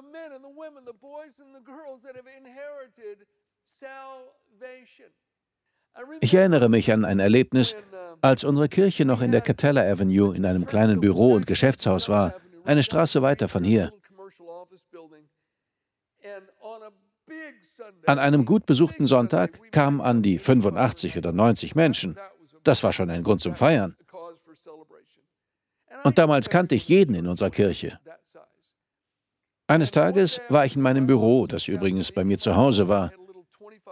Ich 6.22 6.34
erinnere 6.34 6.70
mich 6.70 6.92
an 6.92 7.06
ein 7.06 7.20
Erlebnis, 7.20 7.76
als 8.22 8.44
unsere 8.44 8.70
Kirche 8.70 9.06
noch 9.06 9.22
in 9.22 9.32
der 9.32 9.42
Catella 9.42 9.82
Avenue 9.82 10.36
in 10.36 10.46
einem 10.46 10.66
kleinen 10.66 11.00
Büro- 11.00 11.34
und 11.34 11.46
Geschäftshaus 11.46 12.10
war, 12.10 12.34
eine 12.64 12.84
Straße 12.84 13.22
weiter 13.22 13.48
von 13.48 13.64
hier. 13.64 13.92
An 18.06 18.20
einem 18.20 18.46
gut 18.46 18.66
besuchten 18.66 19.06
Sonntag 19.06 19.72
kamen 19.72 20.02
an 20.02 20.22
die 20.22 20.40
85 20.40 21.18
oder 21.18 21.32
90 21.32 21.76
Menschen. 21.76 22.18
Das 22.64 22.84
war 22.84 22.94
schon 22.94 23.10
ein 23.10 23.24
Grund 23.24 23.42
zum 23.42 23.56
Feiern. 23.56 23.96
Und 26.04 26.18
damals 26.18 26.50
kannte 26.50 26.76
ich 26.76 26.88
jeden 26.88 27.16
in 27.16 27.28
unserer 27.28 27.50
Kirche. 27.50 28.00
Eines 29.68 29.92
Tages 29.92 30.42
war 30.50 30.66
ich 30.66 30.76
in 30.76 30.82
meinem 30.82 31.08
Büro, 31.08 31.48
das 31.48 31.68
übrigens 31.68 32.12
bei 32.12 32.24
mir 32.26 32.38
zu 32.38 32.56
Hause 32.56 32.90
war. 32.90 33.14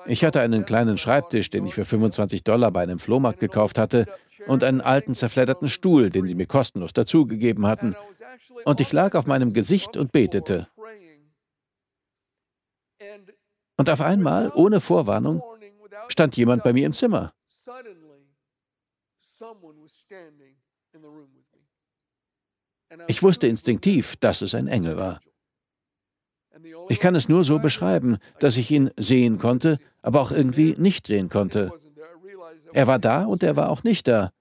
Ich 0.06 0.24
hatte 0.26 0.42
einen 0.42 0.66
kleinen 0.66 0.98
Schreibtisch, 0.98 1.50
den 1.50 1.66
ich 1.66 1.74
für 1.74 1.86
25 1.86 2.44
Dollar 2.44 2.72
bei 2.72 2.82
einem 2.82 3.00
Flohmarkt 3.00 3.40
gekauft 3.40 3.78
hatte, 3.78 4.08
und 4.48 4.64
einen 4.64 4.82
alten 4.82 5.14
zerfledderten 5.14 5.70
Stuhl, 5.70 6.10
den 6.10 6.26
sie 6.26 6.36
mir 6.36 6.48
kostenlos 6.48 6.94
dazugegeben 6.94 7.68
hatten. 7.68 7.96
Und 8.66 8.80
ich 8.80 8.92
lag 8.92 9.16
auf 9.16 9.28
meinem 9.28 9.54
Gesicht 9.54 9.98
und 9.98 10.12
betete. 10.12 10.68
Und 13.82 13.90
auf 13.90 14.02
einmal, 14.02 14.52
ohne 14.54 14.80
Vorwarnung, 14.80 15.42
stand 16.08 16.38
jemand 16.38 16.62
bei 16.64 16.72
mir 16.72 16.86
im 16.86 16.94
Zimmer. 16.94 17.34
Ich 23.08 23.24
wusste 23.24 23.48
instinktiv, 23.48 24.18
dass 24.18 24.44
es 24.44 24.54
ein 24.54 24.68
Engel 24.68 24.98
war. 24.98 25.20
Ich 26.90 27.00
kann 27.00 27.16
es 27.16 27.28
nur 27.28 27.44
so 27.44 27.58
beschreiben, 27.58 28.20
dass 28.38 28.56
ich 28.56 28.70
ihn 28.70 28.92
sehen 28.98 29.40
konnte, 29.40 29.80
aber 30.04 30.22
auch 30.22 30.30
irgendwie 30.30 30.76
nicht 30.78 31.08
sehen 31.08 31.30
konnte. 31.30 31.72
Er 32.74 32.86
war 32.86 33.00
da 33.00 33.26
und 33.26 33.42
er 33.42 33.56
war 33.56 33.72
auch 33.72 33.84
nicht 33.84 34.08
da. 34.08 34.32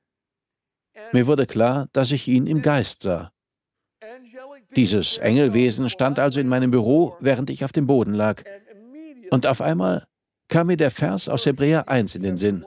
Mir 1.12 1.26
wurde 1.26 1.47
klar, 1.47 1.88
dass 1.94 2.11
ich 2.11 2.28
ihn 2.28 2.47
im 2.47 2.61
Geist 2.61 3.00
sah. 3.00 3.32
Dieses 4.76 5.18
Engelwesen 5.18 5.88
stand 5.88 6.18
also 6.18 6.40
in 6.40 6.49
meinem 6.49 6.70
Büro, 6.70 7.16
während 7.20 7.49
ich 7.49 7.64
auf 7.64 7.73
dem 7.73 7.87
Boden 7.87 8.14
lag. 8.14 8.44
Und 9.30 9.46
auf 9.46 9.60
einmal 9.60 10.06
kam 10.49 10.66
mir 10.66 10.76
der 10.76 10.90
Vers 10.90 11.28
aus 11.28 11.46
Hebräer 11.46 11.88
1 11.88 12.14
in 12.16 12.22
den 12.22 12.37
Sinn. 12.37 12.64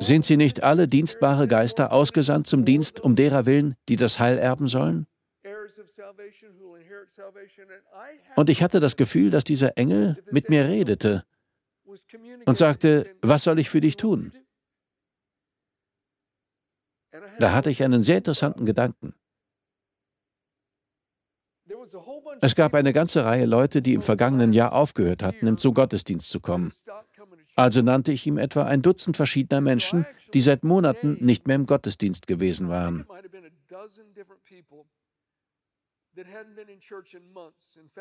Sind 0.00 0.24
sie 0.24 0.36
nicht 0.36 0.62
alle 0.62 0.88
dienstbare 0.88 1.46
Geister 1.46 1.92
ausgesandt 1.92 2.46
zum 2.46 2.64
Dienst 2.64 3.00
um 3.00 3.16
derer 3.16 3.44
willen, 3.44 3.76
die 3.88 3.96
das 3.96 4.18
Heil 4.18 4.38
erben 4.38 4.68
sollen? 4.68 5.06
Und 8.34 8.50
ich 8.50 8.62
hatte 8.62 8.80
das 8.80 8.96
Gefühl, 8.96 9.30
dass 9.30 9.44
dieser 9.44 9.76
Engel 9.76 10.22
mit 10.30 10.48
mir 10.48 10.66
redete 10.66 11.24
und 12.46 12.56
sagte, 12.56 13.14
was 13.22 13.44
soll 13.44 13.58
ich 13.58 13.70
für 13.70 13.80
dich 13.80 13.96
tun? 13.96 14.32
Da 17.38 17.52
hatte 17.52 17.70
ich 17.70 17.82
einen 17.82 18.02
sehr 18.02 18.18
interessanten 18.18 18.66
Gedanken. 18.66 19.14
Es 22.40 22.54
gab 22.54 22.74
eine 22.74 22.92
ganze 22.92 23.24
Reihe 23.24 23.46
Leute, 23.46 23.82
die 23.82 23.94
im 23.94 24.02
vergangenen 24.02 24.52
Jahr 24.52 24.72
aufgehört 24.72 25.22
hatten, 25.22 25.46
im 25.46 25.56
Gottesdienst 25.56 26.28
zu 26.28 26.40
kommen. 26.40 26.72
Also 27.54 27.80
nannte 27.80 28.12
ich 28.12 28.26
ihm 28.26 28.38
etwa 28.38 28.64
ein 28.64 28.82
Dutzend 28.82 29.16
verschiedener 29.16 29.60
Menschen, 29.60 30.06
die 30.34 30.40
seit 30.40 30.64
Monaten 30.64 31.16
nicht 31.20 31.46
mehr 31.46 31.56
im 31.56 31.66
Gottesdienst 31.66 32.26
gewesen 32.26 32.68
waren. 32.68 33.06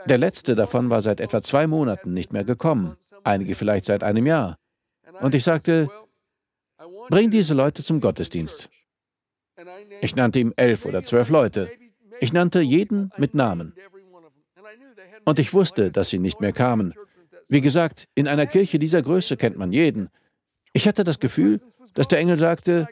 Der 0.07 0.17
letzte 0.17 0.55
davon 0.55 0.89
war 0.89 1.01
seit 1.01 1.19
etwa 1.19 1.41
zwei 1.41 1.67
Monaten 1.67 2.13
nicht 2.13 2.33
mehr 2.33 2.43
gekommen, 2.43 2.97
einige 3.23 3.55
vielleicht 3.55 3.85
seit 3.85 4.03
einem 4.03 4.25
Jahr. 4.25 4.57
Und 5.21 5.35
ich 5.35 5.43
sagte, 5.43 5.89
bring 7.09 7.31
diese 7.31 7.53
Leute 7.53 7.83
zum 7.83 8.01
Gottesdienst. 8.01 8.69
Ich 10.01 10.15
nannte 10.15 10.39
ihm 10.39 10.53
elf 10.57 10.85
oder 10.85 11.03
zwölf 11.03 11.29
Leute. 11.29 11.71
Ich 12.19 12.33
nannte 12.33 12.61
jeden 12.61 13.11
mit 13.17 13.33
Namen. 13.33 13.73
Und 15.25 15.39
ich 15.39 15.53
wusste, 15.53 15.91
dass 15.91 16.09
sie 16.09 16.19
nicht 16.19 16.39
mehr 16.39 16.53
kamen. 16.53 16.93
Wie 17.47 17.61
gesagt, 17.61 18.07
in 18.15 18.27
einer 18.27 18.47
Kirche 18.47 18.79
dieser 18.79 19.01
Größe 19.01 19.37
kennt 19.37 19.57
man 19.57 19.71
jeden. 19.71 20.09
Ich 20.73 20.87
hatte 20.87 21.03
das 21.03 21.19
Gefühl, 21.19 21.61
dass 21.93 22.07
der 22.07 22.19
Engel 22.19 22.37
sagte, 22.37 22.87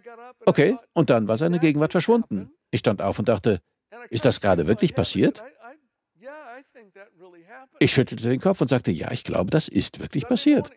okay, 0.45 0.77
und 0.93 1.09
dann 1.09 1.27
war 1.27 1.37
seine 1.37 1.59
Gegenwart 1.59 1.91
verschwunden. 1.91 2.51
Ich 2.71 2.79
stand 2.79 3.01
auf 3.01 3.19
und 3.19 3.27
dachte, 3.29 3.61
ist 4.09 4.25
das 4.25 4.41
gerade 4.41 4.67
wirklich 4.67 4.95
passiert? 4.95 5.43
Ich 7.79 7.91
schüttelte 7.91 8.29
den 8.29 8.39
Kopf 8.39 8.61
und 8.61 8.67
sagte, 8.67 8.91
ja, 8.91 9.11
ich 9.11 9.23
glaube, 9.23 9.51
das 9.51 9.67
ist 9.67 9.99
wirklich 9.99 10.27
passiert. 10.27 10.71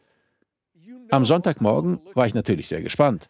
Am 1.11 1.25
Sonntagmorgen 1.25 2.01
war 2.15 2.27
ich 2.27 2.35
natürlich 2.35 2.69
sehr 2.69 2.83
gespannt. 2.83 3.29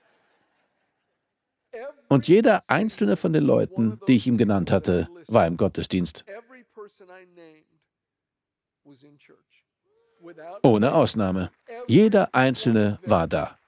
Und 2.09 2.29
jeder 2.29 2.63
einzelne 2.69 3.17
von 3.17 3.33
den 3.33 3.45
Leuten, 3.45 3.99
die 4.07 4.17
ich 4.17 4.27
ihm 4.27 4.37
genannt 4.37 4.71
hatte, 4.71 5.09
war 5.27 5.47
im 5.47 5.57
Gottesdienst. 5.57 6.25
Ohne 10.63 10.95
Ausnahme. 10.95 11.51
Jeder 11.89 12.35
einzelne 12.35 12.99
war 13.05 13.27
da. 13.27 13.59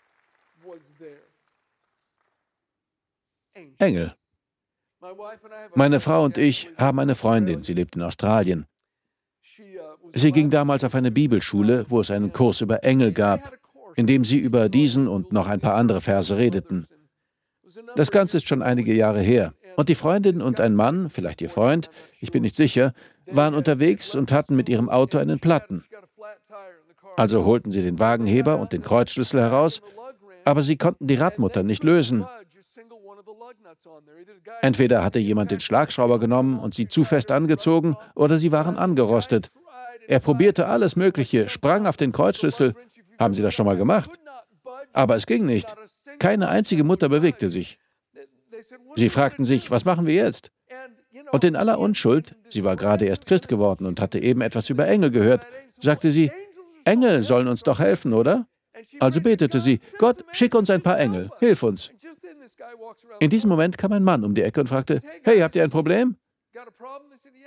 Engel. 3.78 4.14
Meine 5.75 6.00
Frau 6.00 6.25
und 6.25 6.38
ich 6.38 6.68
haben 6.76 6.99
eine 6.99 7.14
Freundin, 7.14 7.62
sie 7.62 7.75
lebt 7.75 7.95
in 7.97 8.02
Australien. 8.02 8.66
Sie 10.14 10.33
ging 10.33 10.50
damals 10.50 10.85
auf 10.85 10.95
eine 10.95 11.11
Bibelschule, 11.11 11.87
wo 11.88 12.00
es 12.00 12.11
einen 12.11 12.33
Kurs 12.33 12.61
über 12.61 12.83
Engel 12.83 13.12
gab, 13.12 13.57
in 13.95 14.07
dem 14.07 14.25
sie 14.25 14.38
über 14.38 14.68
diesen 14.68 15.07
und 15.07 15.33
noch 15.33 15.47
ein 15.47 15.61
paar 15.61 15.75
andere 15.75 16.00
Verse 16.00 16.37
redeten. 16.37 16.87
Das 17.97 18.11
Ganze 18.11 18.39
ist 18.39 18.49
schon 18.49 18.63
einige 18.63 18.95
Jahre 18.95 19.21
her. 19.21 19.55
Und 19.77 19.89
die 19.89 19.95
Freundin 19.95 20.43
und 20.43 20.61
ein 20.61 20.75
Mann, 20.75 21.11
vielleicht 21.11 21.41
ihr 21.41 21.51
Freund, 21.51 21.91
ich 22.21 22.31
bin 22.31 22.43
nicht 22.43 22.57
sicher, 22.57 22.93
waren 23.27 23.55
unterwegs 23.55 24.15
und 24.15 24.33
hatten 24.33 24.57
mit 24.57 24.69
ihrem 24.69 24.89
Auto 24.89 25.19
einen 25.19 25.39
Platten. 25.39 25.85
Also 27.17 27.45
holten 27.45 27.71
sie 27.71 27.83
den 27.83 27.99
Wagenheber 27.99 28.59
und 28.59 28.73
den 28.73 28.83
Kreuzschlüssel 28.83 29.41
heraus, 29.41 29.83
aber 30.45 30.63
sie 30.63 30.77
konnten 30.77 31.07
die 31.07 31.17
Radmutter 31.17 31.63
nicht 31.63 31.85
lösen. 31.85 32.25
Entweder 34.63 35.05
hatte 35.05 35.19
jemand 35.19 35.51
den 35.51 35.61
Schlagschrauber 35.61 36.19
genommen 36.19 36.59
und 36.59 36.75
sie 36.75 36.89
zu 36.89 37.05
fest 37.05 37.31
angezogen, 37.31 37.97
oder 38.15 38.39
sie 38.39 38.53
waren 38.53 38.77
angerostet. 38.77 39.51
Er 40.07 40.21
probierte 40.21 40.67
alles 40.67 40.97
Mögliche, 40.97 41.49
sprang 41.49 41.87
auf 41.87 41.97
den 41.97 42.13
Kreuzschlüssel. 42.13 42.75
Haben 43.19 43.35
Sie 43.35 43.43
das 43.43 43.55
schon 43.55 43.67
mal 43.67 43.77
gemacht? 43.77 44.11
Aber 44.93 45.17
es 45.17 45.27
ging 45.27 45.45
nicht. 45.45 45.75
Keine 46.19 46.49
einzige 46.49 46.85
Mutter 46.85 47.09
bewegte 47.09 47.51
sich. 47.51 47.79
Sie 48.97 49.09
fragten 49.09 49.45
sich, 49.45 49.71
was 49.71 49.85
machen 49.85 50.07
wir 50.07 50.15
jetzt? 50.15 50.51
Und 51.33 51.45
in 51.45 51.57
aller 51.57 51.79
Unschuld, 51.79 52.35
sie 52.49 52.65
war 52.65 52.77
gerade 52.77 53.05
erst 53.05 53.27
Christ 53.27 53.49
geworden 53.49 53.87
und 53.87 54.01
hatte 54.01 54.19
eben 54.19 54.41
etwas 54.41 54.71
über 54.71 54.87
Engel 54.87 55.11
gehört, 55.11 55.47
sagte 55.81 56.11
sie, 56.11 56.31
Engel 56.85 57.23
sollen 57.23 57.49
uns 57.49 57.63
doch 57.63 57.79
helfen, 57.79 58.13
oder? 58.13 58.47
Also 59.01 59.21
betete 59.21 59.61
sie, 59.61 59.81
Gott, 59.99 60.25
schick 60.33 60.55
uns 60.55 60.71
ein 60.71 60.83
paar 60.83 60.99
Engel, 60.99 61.31
hilf 61.39 61.63
uns. 61.63 61.91
In 63.21 63.31
diesem 63.31 63.51
Moment 63.51 63.77
kam 63.77 63.93
ein 63.93 64.05
Mann 64.05 64.25
um 64.25 64.35
die 64.35 64.43
Ecke 64.43 64.61
und 64.61 64.69
fragte, 64.69 65.01
hey, 65.23 65.41
habt 65.41 65.57
ihr 65.57 65.65
ein 65.65 65.71
Problem? 65.71 66.17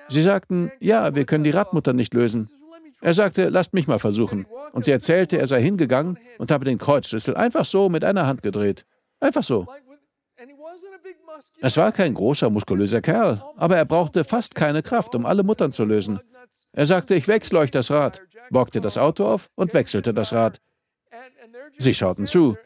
Sie 0.10 0.22
sagten, 0.22 0.72
ja, 0.80 1.16
wir 1.16 1.25
können 1.25 1.44
die 1.44 1.51
Radmutter 1.51 1.94
nicht 1.94 2.13
lösen. 2.13 2.50
Er 3.02 3.14
sagte, 3.14 3.50
lasst 3.50 3.74
mich 3.74 3.88
mal 3.88 4.00
versuchen. 4.00 4.46
Und 4.74 4.86
sie 4.86 4.92
erzählte, 4.92 5.38
er 5.38 5.48
sei 5.48 5.62
hingegangen 5.62 6.20
und 6.38 6.52
habe 6.52 6.66
den 6.66 6.78
Kreuzschlüssel 6.78 7.36
einfach 7.36 7.66
so 7.66 7.90
mit 7.90 8.04
einer 8.04 8.28
Hand 8.28 8.44
gedreht. 8.44 8.86
Einfach 9.20 9.44
so. 9.44 9.68
Es 11.60 11.78
war 11.78 11.92
kein 11.92 12.14
großer, 12.14 12.50
muskulöser 12.50 13.02
Kerl, 13.02 13.44
aber 13.58 13.78
er 13.78 13.86
brauchte 13.86 14.24
fast 14.24 14.56
keine 14.56 14.84
Kraft, 14.84 15.16
um 15.16 15.26
alle 15.26 15.44
Muttern 15.44 15.72
zu 15.72 15.84
lösen. 15.84 16.20
Er 16.74 16.86
sagte, 16.86 17.16
ich 17.16 17.28
wechsle 17.28 17.60
euch 17.60 17.72
das 17.72 17.92
Rad, 17.92 18.22
bockte 18.50 18.82
das 18.82 18.98
Auto 18.98 19.26
auf 19.26 19.50
und 19.56 19.74
wechselte 19.74 20.14
das 20.14 20.32
Rad. 20.32 20.62
Sie 21.78 21.94
schauten 21.94 22.28
zu. 22.28 22.58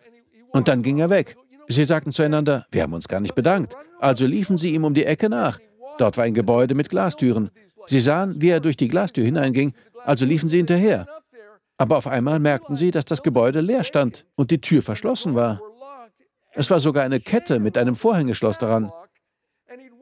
Und 0.52 0.67
dann 0.67 0.84
ging 0.84 1.00
er 1.00 1.10
weg. 1.10 1.36
Sie 1.67 1.84
sagten 1.84 2.12
zueinander, 2.12 2.65
wir 2.71 2.84
haben 2.84 2.93
uns 2.93 3.08
gar 3.08 3.19
nicht 3.19 3.36
bedankt. 3.36 3.76
Also 4.00 4.26
liefen 4.26 4.58
sie 4.58 4.74
ihm 4.74 4.84
um 4.84 4.93
die 4.93 5.06
Ecke 5.06 5.30
nach. 5.30 5.60
Dort 5.98 6.17
war 6.17 6.26
ein 6.26 6.34
Gebäude 6.34 6.76
mit 6.76 6.89
Glastüren. 6.89 7.50
Sie 7.88 8.02
sahen, 8.02 8.41
wie 8.41 8.50
er 8.50 8.60
durch 8.60 8.78
die 8.78 8.88
Glastür 8.88 9.26
hineinging, 9.26 9.74
also 10.05 10.25
liefen 10.25 10.49
sie 10.49 10.57
hinterher. 10.57 11.07
Aber 11.77 11.97
auf 11.97 12.07
einmal 12.07 12.39
merkten 12.39 12.75
sie, 12.75 12.91
dass 12.91 13.05
das 13.05 13.23
Gebäude 13.23 13.61
leer 13.61 13.83
stand 13.83 14.25
und 14.35 14.51
die 14.51 14.61
Tür 14.61 14.81
verschlossen 14.81 15.35
war. 15.35 15.61
Es 16.53 16.69
war 16.69 16.79
sogar 16.79 17.03
eine 17.03 17.19
Kette 17.19 17.59
mit 17.59 17.77
einem 17.77 17.95
Vorhängeschloss 17.95 18.57
daran. 18.57 18.91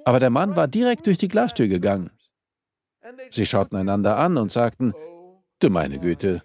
Aber 0.05 0.19
der 0.19 0.29
Mann 0.29 0.55
war 0.55 0.67
direkt 0.67 1.07
durch 1.07 1.17
die 1.17 1.27
Glastür 1.27 1.67
gegangen. 1.67 2.11
Sie 3.31 3.45
schauten 3.45 3.75
einander 3.75 4.17
an 4.17 4.37
und 4.37 4.51
sagten, 4.51 4.93
du 5.59 5.69
meine 5.69 5.97
Güte, 5.97 6.43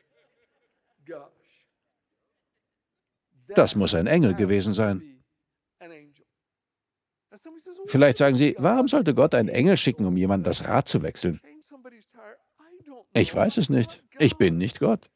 das 3.54 3.74
muss 3.74 3.94
ein 3.94 4.06
Engel 4.06 4.34
gewesen 4.34 4.72
sein. 4.72 5.02
Vielleicht 7.86 8.18
sagen 8.18 8.36
Sie, 8.36 8.54
warum 8.58 8.88
sollte 8.88 9.14
Gott 9.14 9.34
einen 9.34 9.48
Engel 9.48 9.76
schicken, 9.76 10.06
um 10.06 10.16
jemandem 10.16 10.44
das 10.44 10.66
Rad 10.66 10.88
zu 10.88 11.02
wechseln? 11.02 11.40
Ich 13.18 13.34
weiß 13.34 13.56
es 13.56 13.68
nicht. 13.68 14.02
Ich 14.18 14.36
bin 14.36 14.58
nicht 14.58 14.78
Gott. 14.78 15.10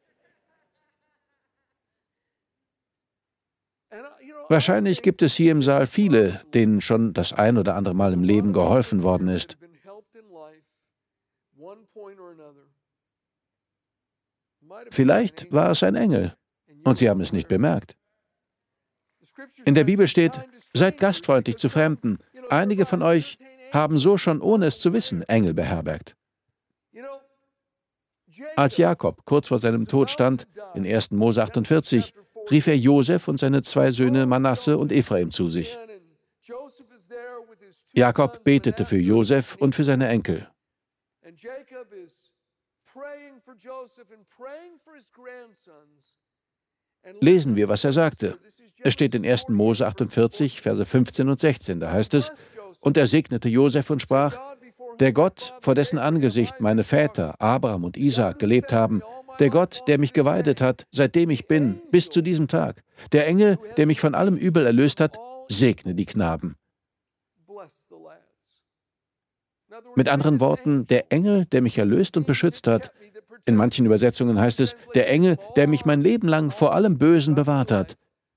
Wahrscheinlich 4.49 5.03
gibt 5.03 5.23
es 5.23 5.35
hier 5.35 5.53
im 5.53 5.63
Saal 5.63 5.87
viele, 5.87 6.43
denen 6.53 6.81
schon 6.81 7.15
das 7.15 7.33
ein 7.33 7.57
oder 7.57 7.77
andere 7.77 7.95
Mal 7.95 8.13
im 8.13 8.25
Leben 8.25 8.53
geholfen 8.53 9.03
worden 9.05 9.29
ist. 9.29 9.57
Vielleicht 14.91 15.53
war 15.53 15.71
es 15.71 15.83
ein 15.83 15.95
Engel 15.95 16.37
und 16.85 16.99
Sie 16.99 17.09
haben 17.09 17.21
es 17.21 17.33
nicht 17.33 17.47
bemerkt. 17.47 17.97
In 19.65 19.75
der 19.75 19.85
Bibel 19.85 20.09
steht, 20.09 20.41
seid 20.75 20.99
gastfreundlich 20.99 21.57
zu 21.57 21.69
Fremden. 21.69 22.19
Einige 22.51 22.85
von 22.85 23.03
euch 23.03 23.39
haben 23.71 23.99
so 23.99 24.17
schon, 24.17 24.41
ohne 24.41 24.67
es 24.67 24.81
zu 24.81 24.93
wissen, 24.93 25.23
Engel 25.23 25.55
beherbergt. 25.55 26.17
Als 28.57 28.77
Jakob 28.77 29.25
kurz 29.25 29.49
vor 29.49 29.59
seinem 29.59 29.87
Tod 29.87 30.11
stand, 30.11 30.47
in 30.75 30.87
1. 30.87 31.11
Mose 31.13 31.43
48, 31.43 32.15
rief 32.51 32.67
er 32.67 32.77
Josef 32.77 33.29
und 33.29 33.39
seine 33.39 33.63
zwei 33.63 33.91
Söhne 33.91 34.27
Manasse 34.27 34.79
und 34.79 34.93
Ephraim 34.93 35.31
zu 35.31 35.51
sich. 35.51 35.77
Jakob 37.93 38.43
betete 38.45 38.85
für 38.85 38.99
Josef 38.99 39.57
und 39.57 39.75
für 39.75 39.85
seine 39.85 40.09
Enkel. 40.09 40.49
Lesen 47.21 47.57
wir, 47.57 47.69
was 47.69 47.85
er 47.85 47.93
sagte. 47.93 48.39
Es 48.85 48.95
steht 48.95 49.15
in 49.15 49.27
1. 49.27 49.49
Mose 49.49 49.87
48, 49.87 50.61
Verse 50.61 50.85
15 50.85 51.29
und 51.29 51.41
16. 51.41 51.81
Da 51.81 51.93
heißt 51.93 52.15
es, 52.15 52.33
und 52.81 52.97
er 52.97 53.07
segnete 53.07 53.49
Josef 53.49 53.91
und 53.91 54.01
sprach, 54.01 54.39
der 55.01 55.13
Gott, 55.13 55.55
vor 55.61 55.75
dessen 55.75 55.99
Angesicht 55.99 56.61
meine 56.61 56.85
Väter, 56.85 57.41
Abraham 57.41 57.85
und 57.85 57.97
Isaac, 57.97 58.39
gelebt 58.39 58.73
haben, 58.73 59.03
der 59.39 59.51
Gott, 59.51 59.83
der 59.87 59.99
mich 59.99 60.13
geweidet 60.13 60.61
hat, 60.61 60.87
seitdem 60.91 61.31
ich 61.31 61.47
bin, 61.47 61.81
bis 61.91 62.11
zu 62.11 62.23
diesem 62.23 62.49
Tag, 62.49 62.83
der 63.13 63.27
Engel, 63.27 63.59
der 63.77 63.87
mich 63.87 64.01
von 64.01 64.15
allem 64.15 64.37
Übel 64.37 64.67
erlöst 64.67 65.01
hat, 65.01 65.19
segne 65.49 65.95
die 65.95 66.07
Knaben. 66.07 66.57
Mit 69.95 70.09
anderen 70.09 70.41
Worten, 70.41 70.87
der 70.87 71.11
Engel, 71.11 71.47
der 71.47 71.63
mich 71.63 71.79
erlöst 71.79 72.17
und 72.17 72.27
beschützt 72.27 72.67
hat. 72.67 72.93
In 73.47 73.57
manchen 73.57 73.87
Übersetzungen 73.87 74.39
heißt 74.39 74.61
es, 74.61 74.77
der 74.95 75.09
Engel, 75.09 75.39
der 75.57 75.67
mich 75.67 75.87
mein 75.87 76.03
Leben 76.03 76.29
lang 76.29 76.51
vor 76.51 76.75
allem 76.75 76.99
Bösen 76.99 77.35
bewahrt 77.35 77.73
hat. 77.73 77.97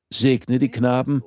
Segne 0.10 0.60
die 0.60 0.72
Knaben, 0.72 1.24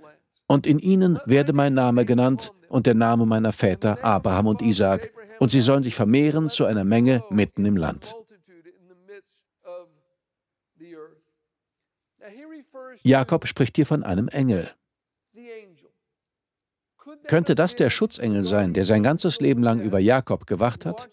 und 0.48 0.66
in 0.66 0.78
ihnen 0.78 1.18
werde 1.26 1.52
mein 1.52 1.74
Name 1.74 2.04
genannt 2.04 2.52
und 2.68 2.86
der 2.86 2.94
Name 2.94 3.26
meiner 3.26 3.52
Väter 3.52 4.02
Abraham 4.02 4.48
und 4.48 4.62
Isaak, 4.62 5.12
und 5.38 5.50
sie 5.50 5.60
sollen 5.60 5.82
sich 5.82 5.94
vermehren 5.94 6.48
zu 6.48 6.64
einer 6.64 6.84
Menge 6.84 7.22
mitten 7.30 7.64
im 7.64 7.76
Land. 7.76 8.14
Jakob 13.02 13.46
spricht 13.46 13.76
hier 13.76 13.86
von 13.86 14.02
einem 14.02 14.28
Engel. 14.28 14.70
Könnte 17.26 17.54
das 17.54 17.76
der 17.76 17.90
Schutzengel 17.90 18.44
sein, 18.44 18.74
der 18.74 18.84
sein 18.84 19.02
ganzes 19.02 19.40
Leben 19.40 19.62
lang 19.62 19.80
über 19.80 19.98
Jakob 19.98 20.46
gewacht 20.46 20.84
hat? 20.84 21.08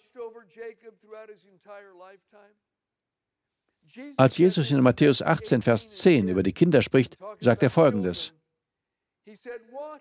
Als 4.17 4.37
Jesus 4.37 4.71
in 4.71 4.81
Matthäus 4.81 5.21
18, 5.21 5.61
Vers 5.61 5.89
10 5.97 6.27
über 6.27 6.43
die 6.43 6.53
Kinder 6.53 6.81
spricht, 6.81 7.17
sagt 7.39 7.63
er 7.63 7.69
folgendes. 7.69 8.33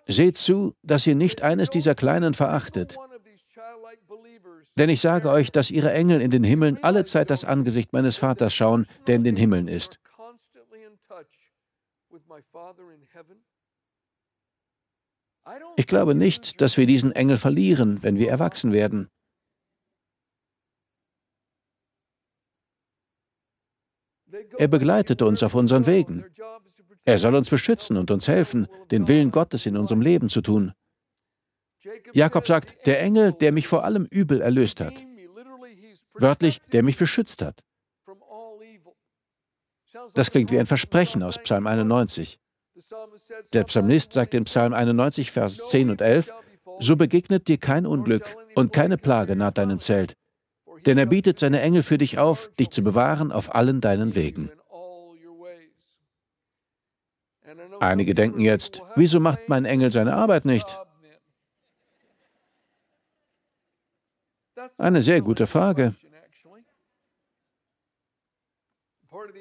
Seht 0.07 0.37
zu, 0.37 0.75
dass 0.83 1.07
ihr 1.07 1.15
nicht 1.15 1.41
eines 1.41 1.69
dieser 1.69 1.95
Kleinen 1.95 2.33
verachtet. 2.33 2.97
Denn 4.77 4.89
ich 4.89 4.99
sage 4.99 5.29
euch, 5.29 5.51
dass 5.51 5.71
ihre 5.71 5.93
Engel 5.93 6.21
in 6.21 6.31
den 6.31 6.43
Himmeln 6.43 6.77
alle 6.81 7.05
Zeit 7.05 7.29
das 7.29 7.45
Angesicht 7.45 7.93
meines 7.93 8.17
Vaters 8.17 8.53
schauen, 8.53 8.87
der 9.07 9.15
in 9.15 9.23
den 9.23 9.37
Himmeln 9.37 9.67
ist. 9.67 9.99
Ich 15.77 15.87
glaube 15.87 16.15
nicht, 16.15 16.59
dass 16.59 16.75
wir 16.75 16.87
diesen 16.87 17.11
Engel 17.13 17.37
verlieren, 17.37 18.03
wenn 18.03 18.17
wir 18.17 18.29
erwachsen 18.29 18.73
werden. 18.73 19.09
Er 24.57 24.67
begleitet 24.67 25.21
uns 25.21 25.43
auf 25.43 25.55
unseren 25.55 25.85
Wegen. 25.85 26.25
Er 27.05 27.17
soll 27.17 27.35
uns 27.35 27.49
beschützen 27.49 27.95
und 27.95 28.11
uns 28.11 28.27
helfen, 28.27 28.67
den 28.91 29.07
Willen 29.07 29.31
Gottes 29.31 29.65
in 29.65 29.77
unserem 29.77 30.01
Leben 30.01 30.29
zu 30.29 30.41
tun. 30.41 30.73
Jakob 32.13 32.47
sagt, 32.47 32.85
der 32.85 33.01
Engel, 33.01 33.33
der 33.33 33.51
mich 33.51 33.67
vor 33.67 33.83
allem 33.83 34.05
Übel 34.09 34.41
erlöst 34.41 34.81
hat. 34.81 34.93
Wörtlich, 36.13 36.61
der 36.71 36.83
mich 36.83 36.97
beschützt 36.97 37.41
hat. 37.41 37.61
Das 40.13 40.31
klingt 40.31 40.51
wie 40.51 40.59
ein 40.59 40.65
Versprechen 40.65 41.23
aus 41.23 41.37
Psalm 41.39 41.67
91. 41.67 42.39
Der 43.53 43.63
Psalmist 43.63 44.13
sagt 44.13 44.33
in 44.33 44.45
Psalm 44.45 44.73
91, 44.73 45.31
Vers 45.31 45.69
10 45.69 45.89
und 45.89 46.01
11, 46.01 46.31
So 46.79 46.95
begegnet 46.95 47.47
dir 47.47 47.57
kein 47.57 47.85
Unglück 47.85 48.35
und 48.55 48.73
keine 48.73 48.97
Plage 48.97 49.35
naht 49.35 49.57
deinem 49.57 49.79
Zelt, 49.79 50.15
denn 50.85 50.97
er 50.97 51.05
bietet 51.05 51.39
seine 51.39 51.61
Engel 51.61 51.83
für 51.83 51.97
dich 51.97 52.17
auf, 52.17 52.49
dich 52.59 52.69
zu 52.69 52.83
bewahren 52.83 53.31
auf 53.31 53.55
allen 53.55 53.81
deinen 53.81 54.15
Wegen. 54.15 54.51
Einige 57.79 58.13
denken 58.13 58.41
jetzt, 58.41 58.81
wieso 58.95 59.19
macht 59.19 59.47
mein 59.47 59.65
Engel 59.65 59.91
seine 59.91 60.15
Arbeit 60.15 60.45
nicht? 60.45 60.79
Eine 64.77 65.01
sehr 65.01 65.21
gute 65.21 65.47
Frage. 65.47 65.95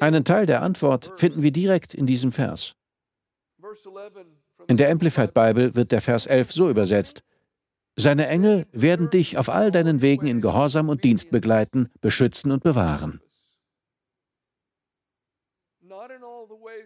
Einen 0.01 0.25
Teil 0.25 0.47
der 0.47 0.63
Antwort 0.63 1.13
finden 1.17 1.43
wir 1.43 1.51
direkt 1.51 1.95
in 1.95 2.07
diesem 2.07 2.33
Vers. 2.33 2.75
In 4.67 4.77
der 4.77 4.91
Amplified 4.91 5.35
Bible 5.35 5.75
wird 5.75 5.93
der 5.93 6.01
Vers 6.01 6.27
11 6.27 6.53
so 6.53 6.71
übersetzt. 6.71 7.23
Seine 7.97 8.27
Engel 8.27 8.67
werden 8.73 9.11
dich 9.11 9.39
auf 9.39 9.49
all 9.49 9.71
deinen 9.71 10.03
Wegen 10.03 10.27
in 10.27 10.41
Gehorsam 10.41 10.89
und 10.89 11.05
Dienst 11.05 11.31
begleiten, 11.31 11.91
beschützen 12.01 12.51
und 12.51 12.63
bewahren. 12.63 13.21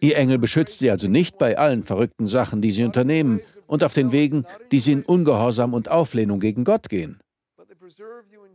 Ihr 0.01 0.17
Engel 0.17 0.39
beschützt 0.39 0.79
sie 0.79 0.91
also 0.91 1.09
nicht 1.09 1.39
bei 1.39 1.57
allen 1.57 1.83
verrückten 1.83 2.27
Sachen, 2.27 2.61
die 2.61 2.73
sie 2.73 2.85
unternehmen 2.85 3.41
und 3.67 3.83
auf 3.83 3.95
den 3.95 4.13
Wegen, 4.13 4.47
die 4.71 4.81
sie 4.81 4.93
in 4.93 5.03
Ungehorsam 5.03 5.73
und 5.73 5.89
Auflehnung 5.89 6.41
gegen 6.41 6.65
Gott 6.65 6.89
gehen. 6.89 7.21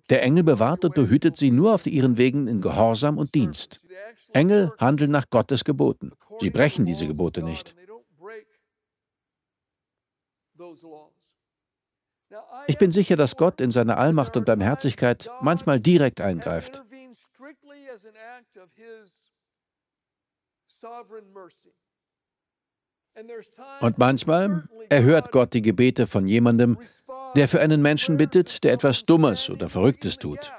Der 0.10 0.24
Engel 0.24 0.44
bewahrt 0.44 0.86
und 0.86 0.96
behütet 0.96 1.38
sie 1.38 1.52
nur 1.52 1.74
auf 1.74 1.86
ihren 1.88 2.18
Wegen 2.18 2.48
in 2.48 2.62
Gehorsam 2.62 3.18
und 3.18 3.34
Dienst. 3.34 3.82
Engel 4.32 4.72
handeln 4.80 5.12
nach 5.12 5.30
Gottes 5.30 5.64
Geboten. 5.64 6.12
Sie 6.40 6.50
brechen 6.50 6.86
diese 6.86 7.08
Gebote 7.08 7.44
nicht. 7.44 7.76
Ich 12.68 12.78
bin 12.78 12.92
sicher, 12.92 13.16
dass 13.16 13.36
Gott 13.36 13.62
in 13.62 13.72
seiner 13.72 13.98
Allmacht 13.98 14.38
und 14.38 14.46
Barmherzigkeit 14.46 15.30
manchmal 15.42 15.80
direkt 15.80 16.22
eingreift. 16.22 16.82
Und 23.82 23.98
manchmal 23.98 24.68
erhört 24.90 25.32
Gott 25.32 25.54
die 25.54 25.62
Gebete 25.62 26.08
von 26.08 26.28
jemandem, 26.28 26.78
der 27.36 27.48
für 27.48 27.62
einen 27.62 27.82
Menschen 27.82 28.18
bittet, 28.18 28.64
der 28.64 28.74
etwas 28.74 29.06
Dummes 29.06 29.50
oder 29.50 29.70
Verrücktes 29.70 30.18
tut. 30.18 30.52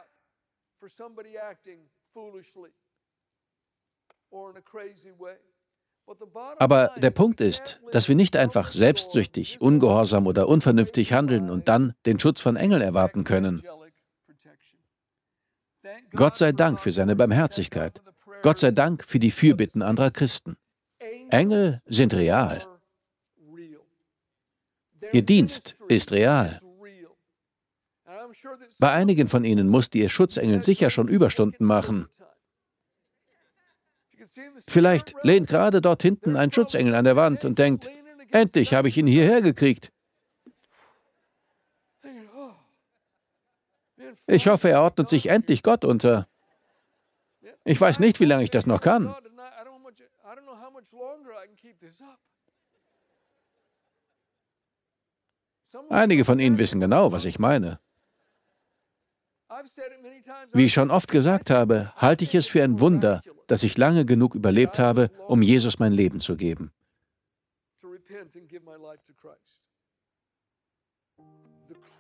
Aber 6.59 6.93
der 6.97 7.11
Punkt 7.11 7.41
ist, 7.41 7.81
dass 7.93 8.09
wir 8.09 8.15
nicht 8.15 8.37
einfach 8.37 8.73
selbstsüchtig, 8.73 9.61
ungehorsam 9.61 10.27
oder 10.27 10.49
unvernünftig 10.49 11.13
handeln 11.13 11.49
und 11.51 11.69
dann 11.69 11.95
den 12.05 12.21
Schutz 12.21 12.41
von 12.41 12.57
Engeln 12.57 12.83
erwarten 12.83 13.25
können. 13.25 13.63
Gott 16.13 16.37
sei 16.37 16.53
Dank 16.53 16.81
für 16.81 16.93
seine 16.93 17.17
Barmherzigkeit. 17.17 18.03
Gott 18.43 18.59
sei 18.59 18.71
Dank 18.71 19.05
für 19.05 19.19
die 19.19 19.31
Fürbitten 19.31 19.83
anderer 19.83 20.11
Christen. 20.11 20.57
Engel 21.31 21.83
sind 21.87 22.15
real. 22.15 22.67
Ihr 25.13 25.23
Dienst 25.23 25.77
ist 25.89 26.13
real. 26.13 26.61
Bei 28.79 28.91
einigen 28.91 29.29
von 29.29 29.45
ihnen 29.45 29.69
musste 29.69 29.99
ihr 29.99 30.09
Schutzengel 30.09 30.63
sicher 30.63 30.91
schon 30.91 31.09
Überstunden 31.09 31.67
machen. 31.67 32.09
Vielleicht 34.67 35.15
lehnt 35.23 35.49
gerade 35.49 35.81
dort 35.81 36.03
hinten 36.03 36.37
ein 36.37 36.53
Schutzengel 36.53 36.95
an 36.95 37.05
der 37.05 37.17
Wand 37.17 37.45
und 37.45 37.59
denkt, 37.59 37.91
endlich 38.31 38.75
habe 38.75 38.89
ich 38.89 38.97
ihn 38.97 39.07
hierher 39.07 39.43
gekriegt. 39.43 39.93
Ich 44.27 44.47
hoffe, 44.47 44.71
er 44.71 44.83
ordnet 44.83 45.09
sich 45.09 45.29
endlich 45.29 45.63
Gott 45.63 45.85
unter. 45.85 46.29
Ich 47.65 47.81
weiß 47.81 48.01
nicht, 48.01 48.21
wie 48.21 48.25
lange 48.25 48.45
ich 48.45 48.51
das 48.51 48.67
noch 48.67 48.81
kann. 48.81 49.15
Einige 55.89 56.25
von 56.25 56.39
Ihnen 56.39 56.59
wissen 56.59 56.81
genau, 56.81 57.13
was 57.13 57.25
ich 57.25 57.39
meine. 57.39 57.81
Wie 60.53 60.67
ich 60.67 60.73
schon 60.73 60.91
oft 60.91 61.11
gesagt 61.11 61.51
habe, 61.51 61.93
halte 61.97 62.25
ich 62.25 62.35
es 62.35 62.47
für 62.47 62.63
ein 62.63 62.81
Wunder, 62.81 63.23
dass 63.47 63.63
ich 63.63 63.77
lange 63.77 64.05
genug 64.05 64.35
überlebt 64.35 64.79
habe, 64.79 65.11
um 65.29 65.43
Jesus 65.43 65.79
mein 65.79 65.93
Leben 65.93 66.21
zu 66.21 66.37
geben. 66.37 66.73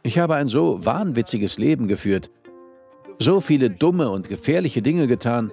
Ich 0.02 0.18
habe 0.18 0.34
ein 0.34 0.48
so 0.48 0.84
wahnwitziges 0.84 1.58
Leben 1.58 1.88
geführt, 1.88 2.30
so 3.18 3.40
viele 3.40 3.70
dumme 3.70 4.10
und 4.10 4.28
gefährliche 4.28 4.82
Dinge 4.82 5.06
getan, 5.06 5.52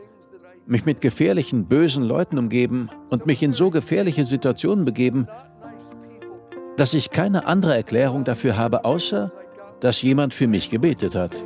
mich 0.65 0.86
mit 0.86 1.02
gefährlichen, 1.02 1.65
bösen 1.65 2.04
Leuten 2.04 2.38
umgeben 2.38 2.89
und 3.10 3.26
mich 3.26 3.43
in 3.43 3.52
so 3.52 3.69
gefährliche 3.69 4.26
Situationen 4.26 4.86
begeben, 4.86 5.28
dass 6.78 6.93
ich 6.93 7.12
keine 7.12 7.45
andere 7.45 7.76
Erklärung 7.76 8.24
dafür 8.24 8.58
habe, 8.58 8.86
außer 8.86 9.32
dass 9.80 10.02
jemand 10.02 10.34
für 10.34 10.47
mich 10.47 10.69
gebetet 10.69 11.15
hat. 11.15 11.41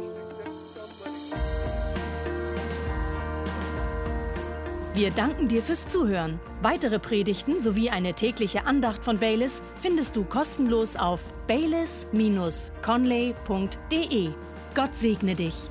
Wir 4.96 5.12
danken 5.12 5.48
dir 5.50 5.62
fürs 5.62 5.86
Zuhören. 5.88 6.40
Weitere 6.62 7.00
Predigten 7.00 7.62
sowie 7.62 7.90
eine 7.90 8.14
tägliche 8.14 8.66
Andacht 8.66 9.04
von 9.04 9.20
Baylis 9.20 9.62
findest 9.82 10.16
du 10.16 10.24
kostenlos 10.24 10.96
auf 10.96 11.22
baylis-conley.de. 11.48 14.30
Gott 14.74 14.96
segne 14.96 15.36
dich. 15.36 15.70